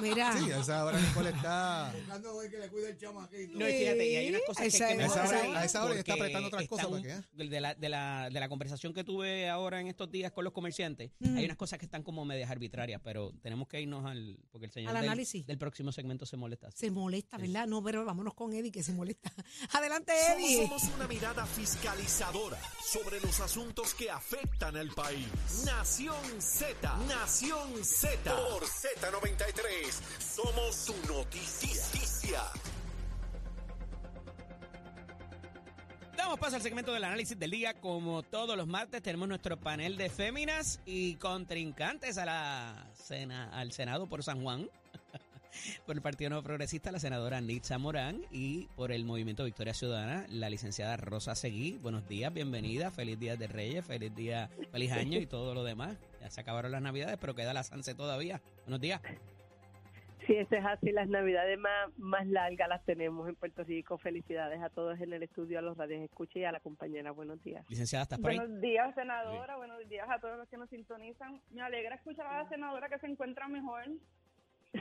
[0.01, 0.37] Mira.
[0.39, 1.93] Sí, a esa hora Nicole está...
[1.95, 3.59] Buscando el que le cuide el chamaquito.
[3.59, 5.85] No, y fíjate, y hay unas cosas que, hay que a esa hora- a esa
[5.85, 8.95] hora ya está apretando otras cosas para que, de, la, de, la, de la conversación
[8.95, 11.37] que tuve ahora en estos días con los comerciantes, Mm.
[11.37, 14.39] hay unas cosas que están como medias arbitrarias, pero tenemos que irnos al...
[14.51, 15.47] porque el señor Al del, análisis.
[15.47, 16.71] del próximo segmento se molesta.
[16.73, 17.67] Se molesta, ¿verdad?
[17.67, 19.31] No, pero vámonos con Eddie, que se molesta.
[19.73, 20.63] Adelante, Somos, Eddie.
[20.67, 25.27] somos una mirada fiscalizadora sobre los asuntos que afectan al país.
[25.67, 28.35] Nación Z, Nación Z.
[28.35, 32.41] Por Z93, somos su noticia.
[36.17, 37.75] Damos paso al segmento del análisis del día.
[37.75, 43.73] Como todos los martes, tenemos nuestro panel de féminas y contrincantes a la sena, al
[43.73, 44.69] Senado por San Juan.
[45.87, 48.25] por el Partido Nuevo Progresista, la senadora Nitza Morán.
[48.31, 51.79] Y por el Movimiento Victoria Ciudadana, la licenciada Rosa Seguí.
[51.79, 52.91] Buenos días, bienvenida.
[52.91, 55.97] Feliz Día de Reyes, feliz día, feliz año y todo lo demás.
[56.21, 58.41] Ya se acabaron las Navidades, pero queda la Sanse todavía.
[58.65, 59.01] Buenos días.
[60.27, 60.93] Sí, eso es así.
[60.93, 63.99] Las navidades más, más largas las tenemos en Puerto Rico.
[63.99, 67.11] Felicidades a todos en el estudio, a los radios escucha y a la compañera.
[67.11, 67.69] Buenos días.
[67.69, 68.39] Licenciada, ¿estás por ahí?
[68.39, 69.57] Buenos días, senadora.
[69.57, 71.41] Buenos días a todos los que nos sintonizan.
[71.51, 73.85] Me alegra escuchar a la senadora que se encuentra mejor.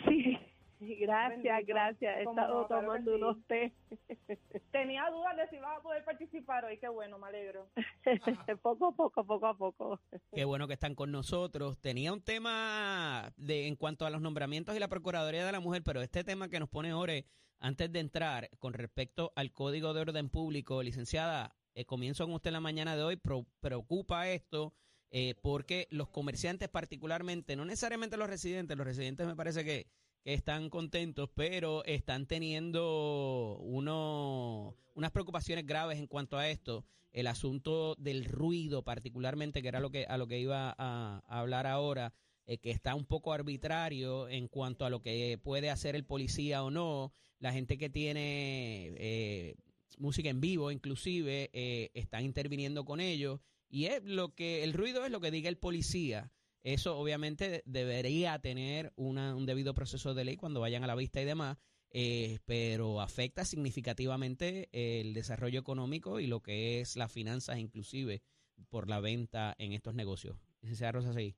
[0.07, 0.37] Sí,
[0.99, 2.17] gracias, gracias.
[2.17, 3.17] He estado no, claro tomando sí.
[3.17, 3.73] unos té.
[4.71, 6.77] Tenía dudas de si ibas a poder participar hoy.
[6.77, 7.67] Qué bueno, me alegro.
[8.61, 9.99] poco a poco, poco a poco.
[10.33, 11.79] Qué bueno que están con nosotros.
[11.79, 15.83] Tenía un tema de en cuanto a los nombramientos y la Procuraduría de la Mujer,
[15.83, 17.25] pero este tema que nos pone Ore
[17.59, 22.49] antes de entrar con respecto al Código de Orden Público, licenciada, eh, comienzo con usted
[22.49, 23.15] en la mañana de hoy.
[23.17, 24.73] Pro- preocupa esto
[25.11, 29.87] eh, porque los comerciantes particularmente, no necesariamente los residentes, los residentes me parece que,
[30.23, 36.85] que están contentos, pero están teniendo uno, unas preocupaciones graves en cuanto a esto.
[37.11, 41.67] El asunto del ruido particularmente, que era lo que a lo que iba a, hablar
[41.67, 42.13] ahora,
[42.45, 46.63] eh, que está un poco arbitrario en cuanto a lo que puede hacer el policía
[46.63, 49.55] o no, la gente que tiene eh,
[49.97, 53.39] música en vivo inclusive eh, están interviniendo con ellos.
[53.69, 56.31] Y es lo que el ruido es lo que diga el policía.
[56.63, 61.21] Eso obviamente debería tener una, un debido proceso de ley cuando vayan a la vista
[61.21, 61.57] y demás,
[61.89, 68.21] eh, pero afecta significativamente el desarrollo económico y lo que es las finanzas inclusive
[68.69, 70.37] por la venta en estos negocios.
[70.61, 71.35] Licenciada Rosa Seguí.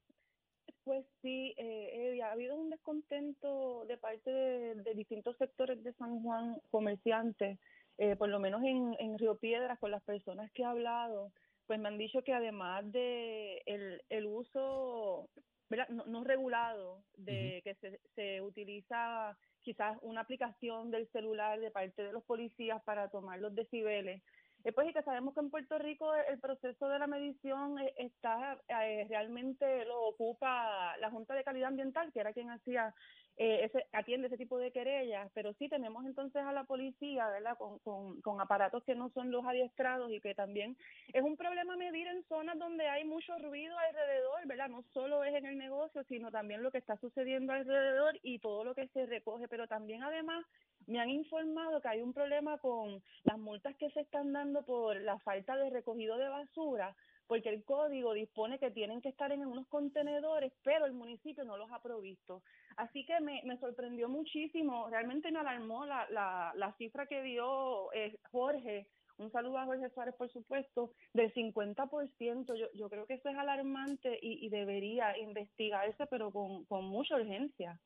[0.83, 5.93] Pues sí, eh, Eddie, ha habido un descontento de parte de, de distintos sectores de
[5.93, 7.57] San Juan, comerciantes,
[7.97, 11.31] eh, por lo menos en, en Río Piedras, con las personas que he hablado,
[11.67, 15.29] pues me han dicho que además de el, el uso
[15.69, 15.89] ¿verdad?
[15.89, 22.03] No, no regulado de que se, se utiliza quizás una aplicación del celular de parte
[22.03, 24.21] de los policías para tomar los decibeles,
[24.63, 27.93] eh, pues y que sabemos que en Puerto Rico el proceso de la medición eh,
[27.97, 32.93] está eh, realmente lo ocupa la Junta de Calidad Ambiental, que era quien hacía
[33.37, 37.57] eh, ese, atiende ese tipo de querellas, pero sí tenemos entonces a la policía, ¿verdad?
[37.57, 40.77] Con, con, con aparatos que no son los adiestrados y que también
[41.13, 44.69] es un problema medir en zonas donde hay mucho ruido alrededor, ¿verdad?
[44.69, 48.63] No solo es en el negocio, sino también lo que está sucediendo alrededor y todo
[48.63, 50.45] lo que se recoge, pero también además
[50.87, 54.99] Me han informado que hay un problema con las multas que se están dando por
[55.01, 56.95] la falta de recogido de basura,
[57.27, 61.57] porque el código dispone que tienen que estar en unos contenedores, pero el municipio no
[61.57, 62.43] los ha provisto.
[62.77, 67.91] Así que me, me sorprendió muchísimo, realmente me alarmó la, la, la cifra que dio
[67.93, 72.57] eh, Jorge un saludo a Jorge Suárez, por supuesto, del 50%.
[72.57, 77.15] Yo, yo creo que eso es alarmante y, y debería investigarse, pero con, con mucha
[77.15, 77.79] urgencia.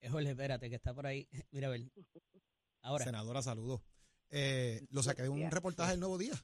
[0.00, 1.26] Eh, Jorge, espérate, que está por ahí.
[1.50, 1.80] Mira, a ver.
[2.82, 3.04] Ahora.
[3.04, 3.80] Senadora, saludos.
[4.30, 6.34] Eh, lo saqué de un reportaje del Nuevo Día.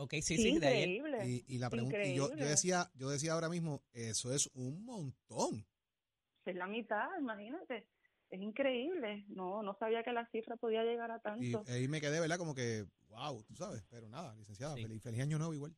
[0.00, 0.88] Ok, sí, sí, de ayer.
[0.88, 1.26] increíble.
[1.28, 5.66] Y, y la pregunta, y yo, decía, yo decía ahora mismo, eso es un montón.
[6.44, 7.86] Es la mitad, imagínate.
[8.30, 9.24] Es increíble.
[9.28, 11.64] No, no sabía que la cifra podía llegar a Y tanto.
[11.66, 12.38] ahí me quedé, ¿verdad?
[12.38, 13.82] Como que, wow, tú sabes.
[13.90, 14.82] Pero nada, licenciada, Sí.
[14.82, 15.74] feliz, feliz año nuevo igual.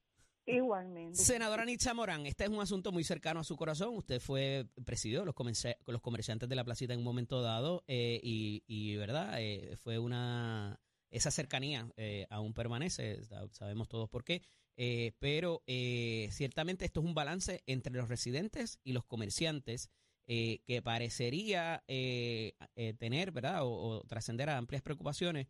[0.47, 1.17] Igualmente.
[1.19, 3.95] Senadora Nitza Morán, este es un asunto muy cercano a su corazón.
[3.97, 8.21] Usted fue presidió los, comerci- los comerciantes de la placita en un momento dado eh,
[8.23, 9.35] y, y, ¿verdad?
[9.41, 10.79] Eh, fue una...
[11.11, 14.43] Esa cercanía eh, aún permanece, sab- sabemos todos por qué,
[14.77, 19.91] eh, pero eh, ciertamente esto es un balance entre los residentes y los comerciantes
[20.27, 22.55] eh, que parecería eh,
[22.99, 23.65] tener, ¿verdad?
[23.65, 25.49] O, o trascender a amplias preocupaciones.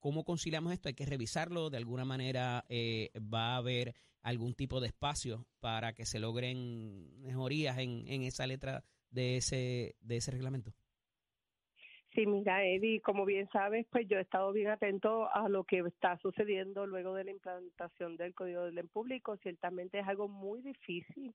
[0.00, 0.88] ¿Cómo conciliamos esto?
[0.88, 1.70] Hay que revisarlo.
[1.70, 2.64] De alguna manera
[3.32, 8.46] va a haber algún tipo de espacio para que se logren mejorías en, en esa
[8.46, 10.74] letra de ese, de ese reglamento.
[12.14, 15.78] Sí, mira, Eddie, como bien sabes, pues yo he estado bien atento a lo que
[15.78, 19.36] está sucediendo luego de la implantación del Código del Orden Público.
[19.36, 21.32] Ciertamente es algo muy difícil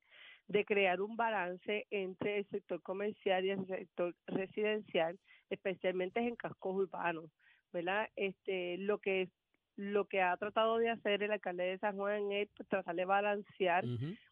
[0.50, 5.18] de crear un balance entre el sector comercial y el sector residencial,
[5.50, 7.32] especialmente en cascos urbanos,
[7.72, 8.10] ¿verdad?
[8.18, 9.30] Este, lo que
[9.78, 13.84] lo que ha tratado de hacer el alcalde de San Juan es tratar de balancear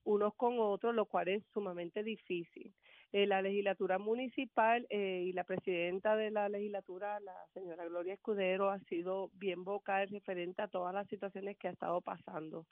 [0.05, 2.73] unos con otros, lo cual es sumamente difícil.
[3.13, 8.71] Eh, la legislatura municipal eh, y la presidenta de la legislatura, la señora Gloria Escudero,
[8.71, 12.65] ha sido bien vocal referente a todas las situaciones que ha estado pasando.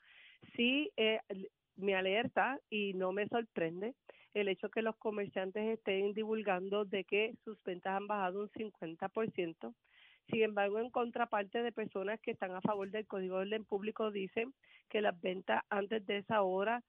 [0.56, 1.20] Sí, eh,
[1.76, 3.94] me alerta y no me sorprende
[4.34, 9.72] el hecho que los comerciantes estén divulgando de que sus ventas han bajado un 50%.
[10.28, 14.10] Sin embargo, en contraparte de personas que están a favor del Código de Orden Público,
[14.10, 14.52] dicen
[14.88, 16.82] que las ventas antes de esa hora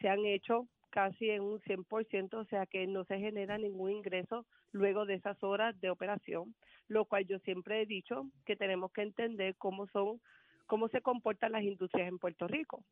[0.00, 4.46] se han hecho casi en un 100%, o sea que no se genera ningún ingreso
[4.72, 6.54] luego de esas horas de operación,
[6.88, 10.20] lo cual yo siempre he dicho que tenemos que entender cómo son,
[10.66, 12.84] cómo se comportan las industrias en Puerto Rico.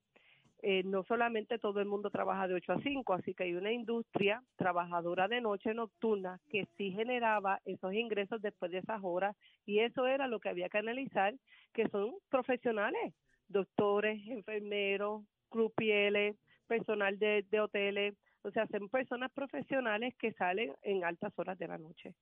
[0.61, 3.71] Eh, no solamente todo el mundo trabaja de 8 a 5, así que hay una
[3.71, 9.79] industria trabajadora de noche nocturna que sí generaba esos ingresos después de esas horas y
[9.79, 11.33] eso era lo que había que analizar,
[11.73, 13.15] que son profesionales,
[13.47, 16.37] doctores, enfermeros, crupieles,
[16.69, 21.69] personal de, de hoteles, o sea, son personas profesionales que salen en altas horas de
[21.69, 22.15] la noche.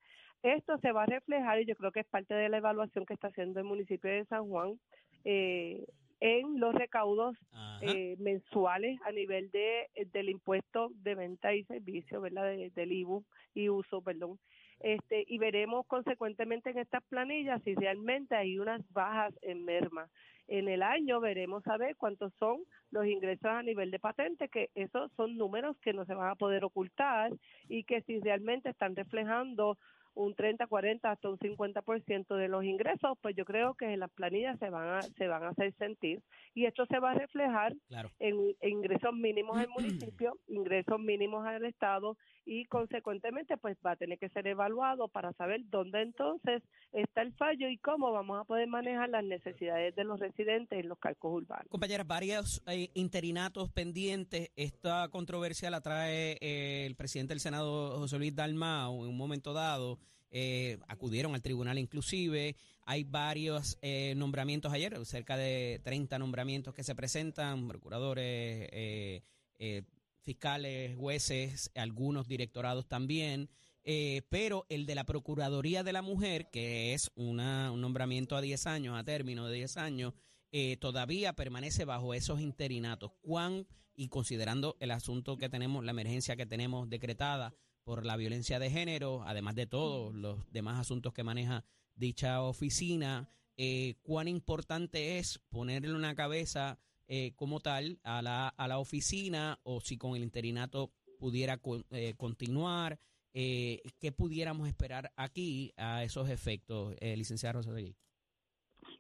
[0.43, 3.15] Esto se va a reflejar, y yo creo que es parte de la evaluación que
[3.15, 4.81] está haciendo el municipio de San Juan,
[5.25, 5.85] eh,
[6.21, 7.37] en los recaudos
[7.81, 12.45] eh, mensuales a nivel de del impuesto de venta y servicio, ¿verdad?
[12.47, 14.39] De- del IBU y uso, perdón.
[14.81, 20.09] Este, y veremos consecuentemente en estas planillas si realmente hay unas bajas en merma.
[20.49, 24.71] En el año veremos a ver cuántos son los ingresos a nivel de patente, que
[24.75, 27.33] esos son números que no se van a poder ocultar
[27.69, 29.77] y que si realmente están reflejando
[30.15, 34.11] un 30, 40, hasta un 50% de los ingresos, pues yo creo que en las
[34.13, 36.23] planillas se van a, se van a hacer sentir
[36.55, 38.11] y esto se va a reflejar Claro.
[38.19, 39.69] en, en ingresos mínimos al
[40.15, 45.33] municipio, ingresos mínimos al Estado y consecuentemente pues va a tener que ser evaluado para
[45.35, 50.05] saber dónde entonces está el fallo y cómo vamos a poder manejar las necesidades de
[50.05, 51.67] los residentes en los calcos urbanos.
[51.69, 54.51] Compañeras, varios eh, interinatos pendientes.
[54.57, 59.53] Esta controversia la trae eh, el presidente del Senado, José Luis Dalmau, en un momento
[59.53, 59.99] dado.
[60.31, 62.57] eh, acudieron al tribunal inclusive.
[62.85, 69.23] Hay varios eh, nombramientos ayer, cerca de 30 nombramientos que se presentan, procuradores, eh,
[69.59, 69.83] eh,
[70.27, 73.49] fiscales, jueces, algunos directorados también.
[73.85, 78.41] Eh, pero el de la Procuraduría de la Mujer, que es una, un nombramiento a
[78.41, 80.13] 10 años, a término de 10 años,
[80.51, 83.13] eh, todavía permanece bajo esos interinatos.
[83.21, 88.59] ¿Cuán, y considerando el asunto que tenemos, la emergencia que tenemos decretada por la violencia
[88.59, 95.19] de género, además de todos los demás asuntos que maneja dicha oficina, eh, cuán importante
[95.19, 100.17] es ponerle una cabeza eh, como tal a la, a la oficina o si con
[100.17, 102.99] el interinato pudiera con- eh, continuar.
[103.35, 107.95] Eh, ¿Qué pudiéramos esperar aquí a esos efectos, eh, licenciada Rosa Seguí?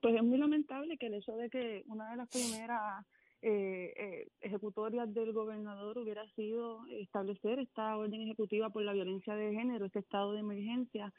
[0.02, 3.07] Pues es muy lamentable que el hecho de que una de las primeras
[3.42, 9.54] eh, eh, ejecutorias del gobernador hubiera sido establecer esta orden ejecutiva por la violencia de
[9.54, 11.12] género, este estado de emergencia,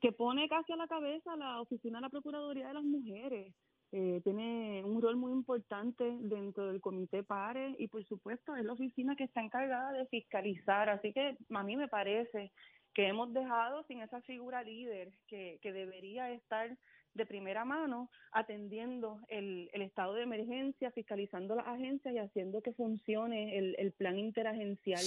[0.00, 3.54] que pone casi a la cabeza la Oficina de la Procuraduría de las Mujeres.
[3.92, 8.74] Eh, tiene un rol muy importante dentro del comité PARE y por supuesto es la
[8.74, 12.52] oficina que está encargada de fiscalizar, así que a mí me parece
[12.94, 16.76] que hemos dejado sin esa figura líder que, que debería estar
[17.14, 22.72] de primera mano atendiendo el, el estado de emergencia, fiscalizando las agencias y haciendo que
[22.72, 25.04] funcione el, el plan interagencial.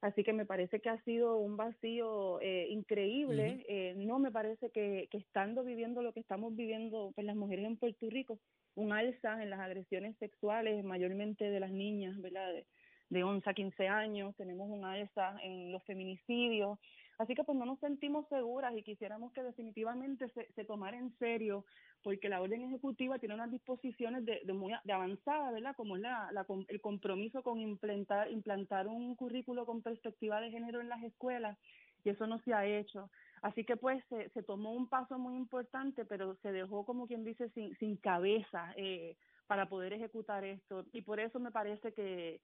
[0.00, 3.64] Así que me parece que ha sido un vacío eh, increíble.
[3.68, 7.64] eh, no me parece que, que estando viviendo lo que estamos viviendo pues, las mujeres
[7.64, 8.38] en Puerto Rico,
[8.74, 12.52] un alza en las agresiones sexuales, mayormente de las niñas, ¿verdad?
[12.52, 12.66] De,
[13.08, 16.78] de 11 a 15 años, tenemos un alza en los feminicidios.
[17.18, 21.16] Así que pues no nos sentimos seguras y quisiéramos que definitivamente se, se tomara en
[21.18, 21.64] serio,
[22.02, 25.74] porque la orden ejecutiva tiene unas disposiciones de, de muy de avanzada, ¿verdad?
[25.76, 30.80] Como es la, la el compromiso con implantar, implantar un currículo con perspectiva de género
[30.80, 31.58] en las escuelas,
[32.04, 33.10] y eso no se ha hecho.
[33.42, 37.24] Así que pues se, se tomó un paso muy importante, pero se dejó como quien
[37.24, 39.16] dice sin, sin cabeza eh,
[39.46, 40.84] para poder ejecutar esto.
[40.92, 42.40] Y por eso me parece que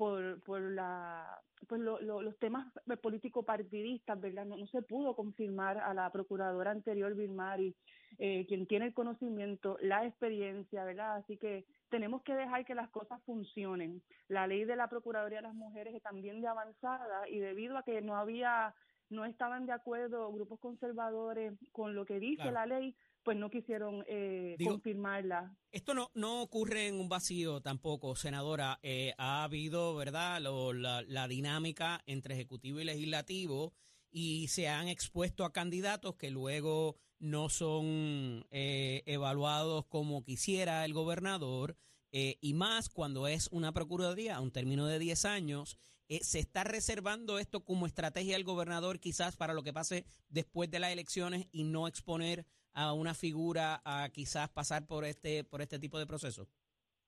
[0.00, 2.64] por, por la pues lo- lo- los temas
[3.02, 7.76] político partidistas verdad no, no se pudo confirmar a la procuradora anterior Vilmari
[8.18, 12.88] eh, quien tiene el conocimiento la experiencia verdad así que tenemos que dejar que las
[12.90, 14.00] cosas funcionen.
[14.28, 17.82] La ley de la procuraduría de las mujeres es también de avanzada y debido a
[17.82, 18.74] que no había
[19.10, 22.52] no estaban de acuerdo grupos conservadores con lo que dice Claro.
[22.52, 27.60] la ley pues no quisieron eh, Digo- confirmarla Esto no, no ocurre en un vacío
[27.60, 28.78] tampoco, senadora.
[28.82, 33.72] Eh, ha habido, ¿verdad?, Lo- la, la dinámica entre ejecutivo y legislativo
[34.10, 40.92] y se han expuesto a candidatos que luego no son eh, evaluados como quisiera el
[40.94, 41.76] gobernador.
[42.12, 46.40] eh, y más cuando es una procuraduría a un término de 10 años, eh, se
[46.40, 50.90] está reservando esto como estrategia del gobernador quizás para lo que pase después de las
[50.90, 55.98] elecciones y no exponer a una figura a quizás pasar por este por este tipo
[55.98, 56.48] de proceso?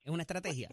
[0.04, 0.68] ¿Es una estrategia?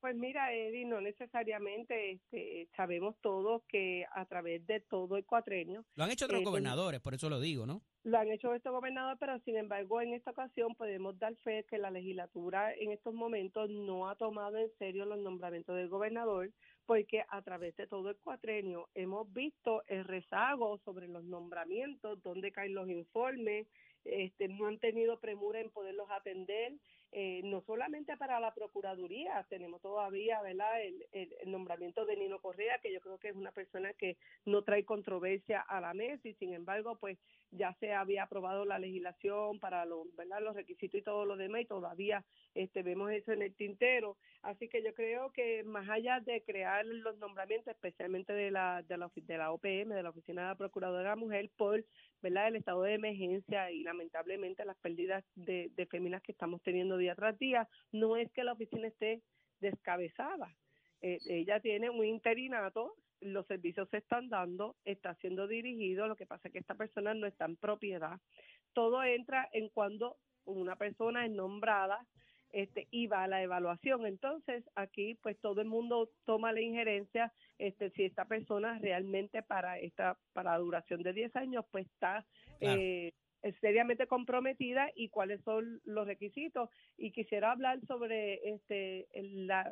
[0.00, 5.82] Pues mira, Eddie, no necesariamente este, sabemos todos que a través de todo el cuatrenio
[5.94, 7.80] Lo han hecho otros Eh, gobernadores, por eso lo digo, ¿no?
[8.04, 11.78] lo han hecho estos gobernadores, pero sin embargo en esta ocasión podemos dar fe que
[11.78, 16.50] la legislatura en estos momentos no ha tomado en serio los nombramientos del gobernador,
[16.84, 22.52] porque a través de todo el cuatrenio hemos visto el rezago sobre los nombramientos, dónde
[22.52, 23.66] caen los informes,
[24.04, 26.74] este, no han tenido premura en poderlos atender,
[27.12, 30.82] eh, no solamente para la Procuraduría, tenemos todavía ¿verdad?
[30.82, 34.16] El, el, el nombramiento de Nino Correa, que yo creo que es una persona que
[34.44, 37.18] no trae controversia a la mesa y sin embargo pues
[37.56, 40.42] ya se había aprobado la legislación para los, ¿verdad?
[40.42, 42.24] los requisitos y todo lo demás y todavía
[42.54, 44.16] este, vemos eso en el tintero.
[44.42, 48.98] Así que yo creo que más allá de crear los nombramientos, especialmente de la, de
[48.98, 51.84] la, de la OPM, de la Oficina de la Procuradora de la Mujer, por
[52.22, 52.48] ¿verdad?
[52.48, 57.38] el estado de emergencia y lamentablemente las pérdidas de, de que estamos teniendo día tras
[57.38, 59.22] día, no es que la oficina esté
[59.60, 60.54] descabezada.
[61.00, 66.26] Eh, ella tiene un interinato, los servicios se están dando, está siendo dirigido, lo que
[66.26, 68.20] pasa es que esta persona no está en propiedad.
[68.72, 72.06] Todo entra en cuando una persona es nombrada
[72.54, 74.06] este y va a la evaluación.
[74.06, 79.78] Entonces, aquí pues todo el mundo toma la injerencia este si esta persona realmente para
[79.78, 82.24] esta para la duración de 10 años pues está
[82.60, 82.80] Claro.
[82.80, 83.12] eh,
[83.60, 89.70] seriamente comprometida y cuáles son los requisitos y quisiera hablar sobre este la,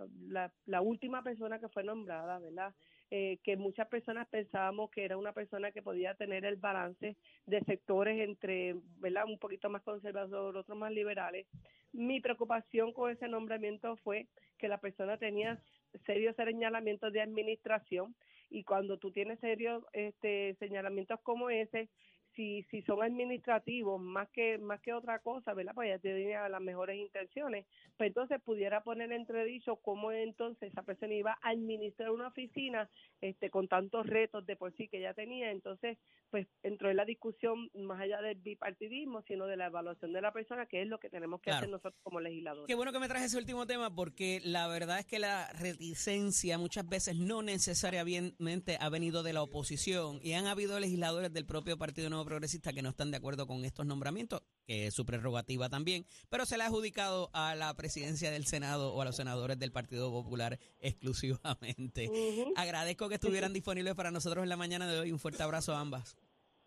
[0.66, 2.74] la última persona que fue nombrada verdad
[3.14, 7.60] eh, que muchas personas pensábamos que era una persona que podía tener el balance de
[7.64, 11.46] sectores entre verdad un poquito más conservador otros más liberales.
[11.92, 15.60] Mi preocupación con ese nombramiento fue que la persona tenía
[16.06, 18.14] serios señalamientos de administración
[18.48, 21.90] y cuando tú tienes serios este señalamientos como ese
[22.34, 25.74] si si son administrativos más que más que otra cosa, ¿verdad?
[25.74, 27.66] Pues ya tenía las mejores intenciones,
[27.96, 32.88] pues entonces pudiera poner entredicho cómo entonces esa persona iba a administrar una oficina
[33.20, 35.98] este con tantos retos de por sí que ya tenía, entonces
[36.32, 40.32] pues entró en la discusión más allá del bipartidismo, sino de la evaluación de la
[40.32, 41.58] persona, que es lo que tenemos que Claro.
[41.58, 42.66] hacer nosotros como legisladores.
[42.66, 46.56] Qué bueno que me traje ese último tema porque la verdad es que la reticencia
[46.58, 51.76] muchas veces no necesariamente ha venido de la oposición y han habido legisladores del propio
[51.76, 55.68] Partido Nuevo Progresista que no están de acuerdo con estos nombramientos, que es su prerrogativa
[55.68, 59.58] también, pero se le ha adjudicado a la presidencia del Senado o a los senadores
[59.58, 62.10] del Partido Popular exclusivamente.
[62.56, 65.12] Agradezco que estuvieran disponibles para nosotros en la mañana de hoy.
[65.12, 66.16] Un fuerte abrazo a ambas.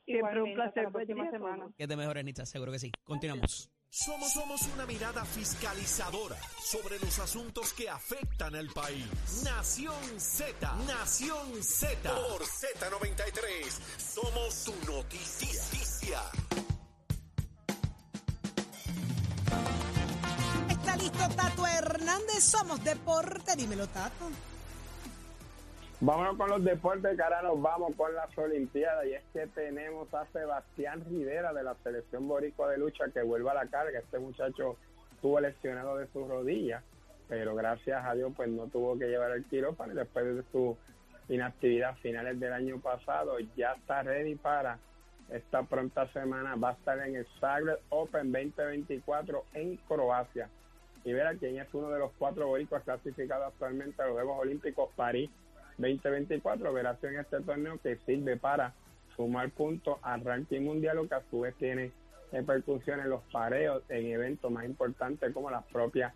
[0.05, 0.87] Siempre un placer.
[0.91, 1.69] próxima semana.
[1.77, 2.91] Que te mejores, Nita, seguro que sí.
[3.03, 3.69] Continuamos.
[3.89, 9.07] Somos, somos una mirada fiscalizadora sobre los asuntos que afectan al país.
[9.43, 12.13] Nación Z, Nación Z.
[12.13, 16.19] Por Z93, somos su noticia.
[20.69, 24.29] Está listo Tato Hernández, somos deporte, dímelo Tato.
[26.01, 29.05] Vámonos con los deportes, que nos vamos con las Olimpiadas.
[29.05, 33.49] Y es que tenemos a Sebastián Rivera de la selección boricua de lucha que vuelve
[33.49, 33.99] a la carga.
[33.99, 34.75] Este muchacho
[35.13, 36.83] estuvo lesionado de su rodilla,
[37.29, 39.93] pero gracias a Dios pues no tuvo que llevar el quirófano.
[39.93, 40.77] Y después de su
[41.29, 44.77] inactividad finales del año pasado, ya está ready para
[45.29, 46.57] esta pronta semana.
[46.57, 50.49] Va a estar en el Zagreb Open 2024 en Croacia.
[51.05, 54.89] Y verá quién es uno de los cuatro boricuas clasificados actualmente a los Juegos Olímpicos
[54.97, 55.29] París
[55.77, 58.73] 2024, verás en este torneo que sirve para
[59.15, 61.91] sumar puntos al ranking mundial, lo que a su vez tiene
[62.31, 66.13] repercusiones en los pareos en eventos más importantes como las propias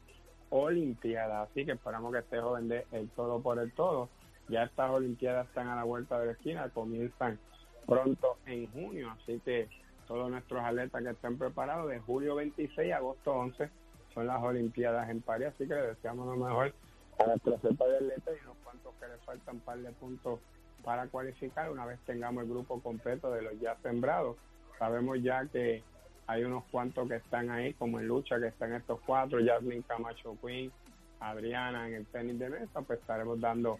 [0.52, 1.50] Olimpiadas.
[1.50, 4.10] Así que esperamos que este joven dé el todo por el todo.
[4.48, 7.38] Ya estas Olimpiadas están a la vuelta de la esquina, comienzan
[7.86, 9.68] pronto en junio, así que
[10.08, 13.70] todos nuestros atletas que estén preparados de julio 26 a agosto 11
[14.14, 16.74] son las Olimpiadas en París, así que les deseamos lo mejor
[17.20, 20.40] a de atletas y unos cuantos que le faltan un par de puntos
[20.84, 24.38] para cualificar una vez tengamos el grupo completo de los ya sembrados.
[24.78, 25.84] Sabemos ya que
[26.28, 30.38] hay unos cuantos que están ahí, como en lucha, que están estos cuatro, Jasmine Camacho
[30.42, 30.72] Queen,
[31.20, 33.80] Adriana en el tenis de mesa, pues estaremos dando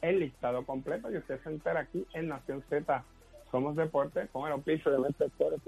[0.00, 3.04] el listado completo y usted se entera aquí en Nación Z.
[3.50, 5.62] Somos Deporte con el oficio de Mestre Sport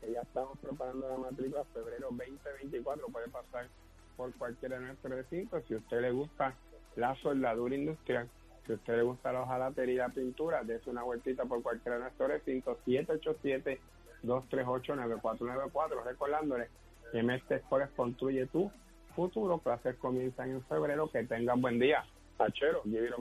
[0.00, 3.66] que ya estamos preparando la matrícula febrero 2024, puede pasar
[4.16, 5.64] por cualquiera de nuestros recintos.
[5.66, 6.54] Si usted le gusta
[6.98, 8.28] la soldadura industrial,
[8.66, 12.28] si a usted le gusta la hojalatería, pintura, dése una vueltita por cualquiera de nuestros
[12.28, 12.76] recintos.
[14.24, 16.04] 787-238-9494.
[16.04, 16.68] Recordándole
[17.12, 18.70] que Mestre Sport construye tu
[19.14, 19.58] futuro.
[19.58, 21.08] Clases comienzan en febrero.
[21.08, 22.04] Que tengan buen día.
[22.38, 23.14] Achero, give it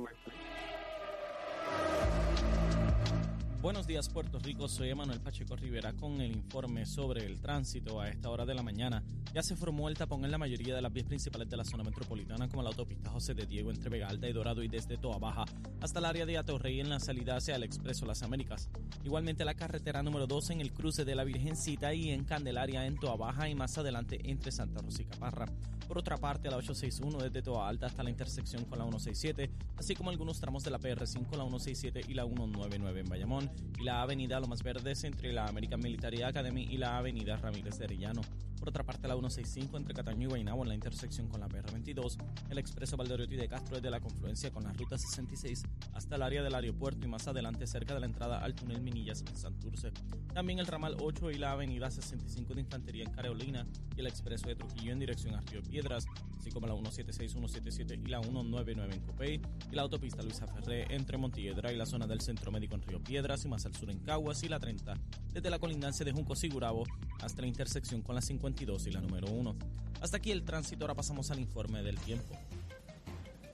[3.60, 8.08] Buenos días Puerto Rico, soy Emanuel Pacheco Rivera con el informe sobre el tránsito a
[8.08, 9.04] esta hora de la mañana.
[9.34, 11.84] Ya se formó el tapón en la mayoría de las vías principales de la zona
[11.84, 15.18] metropolitana como la autopista José de Diego entre Vega Alta y Dorado y desde Toa
[15.18, 15.46] Baja
[15.82, 18.70] hasta el área de Atorrey en la salida hacia el Expreso Las Américas.
[19.04, 23.00] Igualmente la carretera número 2 en el cruce de la Virgencita y en Candelaria en
[23.00, 25.48] Toa Baja y más adelante entre Santa Rosa y Caparra.
[25.88, 29.96] Por otra parte, la 861 desde Toa Alta hasta la intersección con la 167, así
[29.96, 33.47] como algunos tramos de la PR5, la 167 y la 199 en Bayamón,
[33.80, 37.86] y la avenida Lomas Verdes entre la American Military Academy y la avenida Ramírez de
[37.86, 38.22] Arellano.
[38.60, 42.18] Por otra parte, la 165 entre Cataño y Guaynabo en la intersección con la PR22,
[42.50, 46.42] el expreso Valdeoriotti de Castro desde la confluencia con la ruta 66 hasta el área
[46.42, 49.92] del aeropuerto y más adelante cerca de la entrada al túnel Minillas en Santurce.
[50.38, 53.66] También el ramal 8 y la avenida 65 de Infantería en Carolina
[53.96, 56.06] y el expreso de Trujillo en dirección a Río Piedras,
[56.38, 60.86] así como la 176, 177 y la 199 en Copey y la autopista Luisa Ferré
[60.94, 63.90] entre Montiedra y la zona del Centro Médico en Río Piedras y más al sur
[63.90, 64.94] en Caguas y la 30
[65.34, 66.84] desde la colindancia de Junco Sigurabo
[67.20, 69.56] hasta la intersección con la 52 y la número 1.
[70.02, 72.36] Hasta aquí el tránsito, ahora pasamos al informe del tiempo.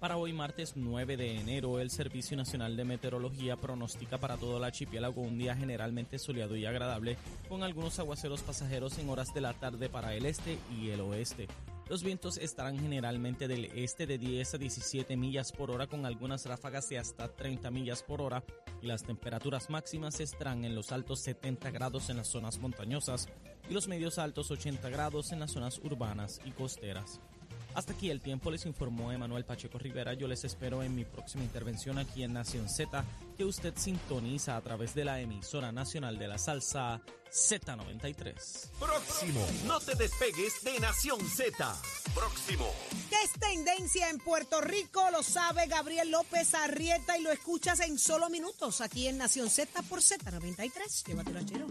[0.03, 4.65] Para hoy martes 9 de enero, el Servicio Nacional de Meteorología pronostica para todo el
[4.65, 7.15] archipiélago un día generalmente soleado y agradable,
[7.47, 11.47] con algunos aguaceros pasajeros en horas de la tarde para el este y el oeste.
[11.87, 16.45] Los vientos estarán generalmente del este de 10 a 17 millas por hora con algunas
[16.47, 18.43] ráfagas de hasta 30 millas por hora
[18.81, 23.29] y las temperaturas máximas estarán en los altos 70 grados en las zonas montañosas
[23.69, 27.21] y los medios altos 80 grados en las zonas urbanas y costeras.
[27.75, 30.13] Hasta aquí el tiempo, les informó Emanuel Pacheco Rivera.
[30.13, 33.03] Yo les espero en mi próxima intervención aquí en Nación Z,
[33.37, 37.01] que usted sintoniza a través de la emisora nacional de la salsa
[37.31, 38.69] Z93.
[38.79, 41.75] Próximo, no te despegues de Nación Z.
[42.13, 42.69] Próximo.
[43.09, 45.01] ¿Qué es tendencia en Puerto Rico?
[45.11, 49.81] Lo sabe Gabriel López Arrieta y lo escuchas en solo minutos aquí en Nación Z
[49.83, 51.05] por Z93.
[51.07, 51.67] Llévatelo, chero.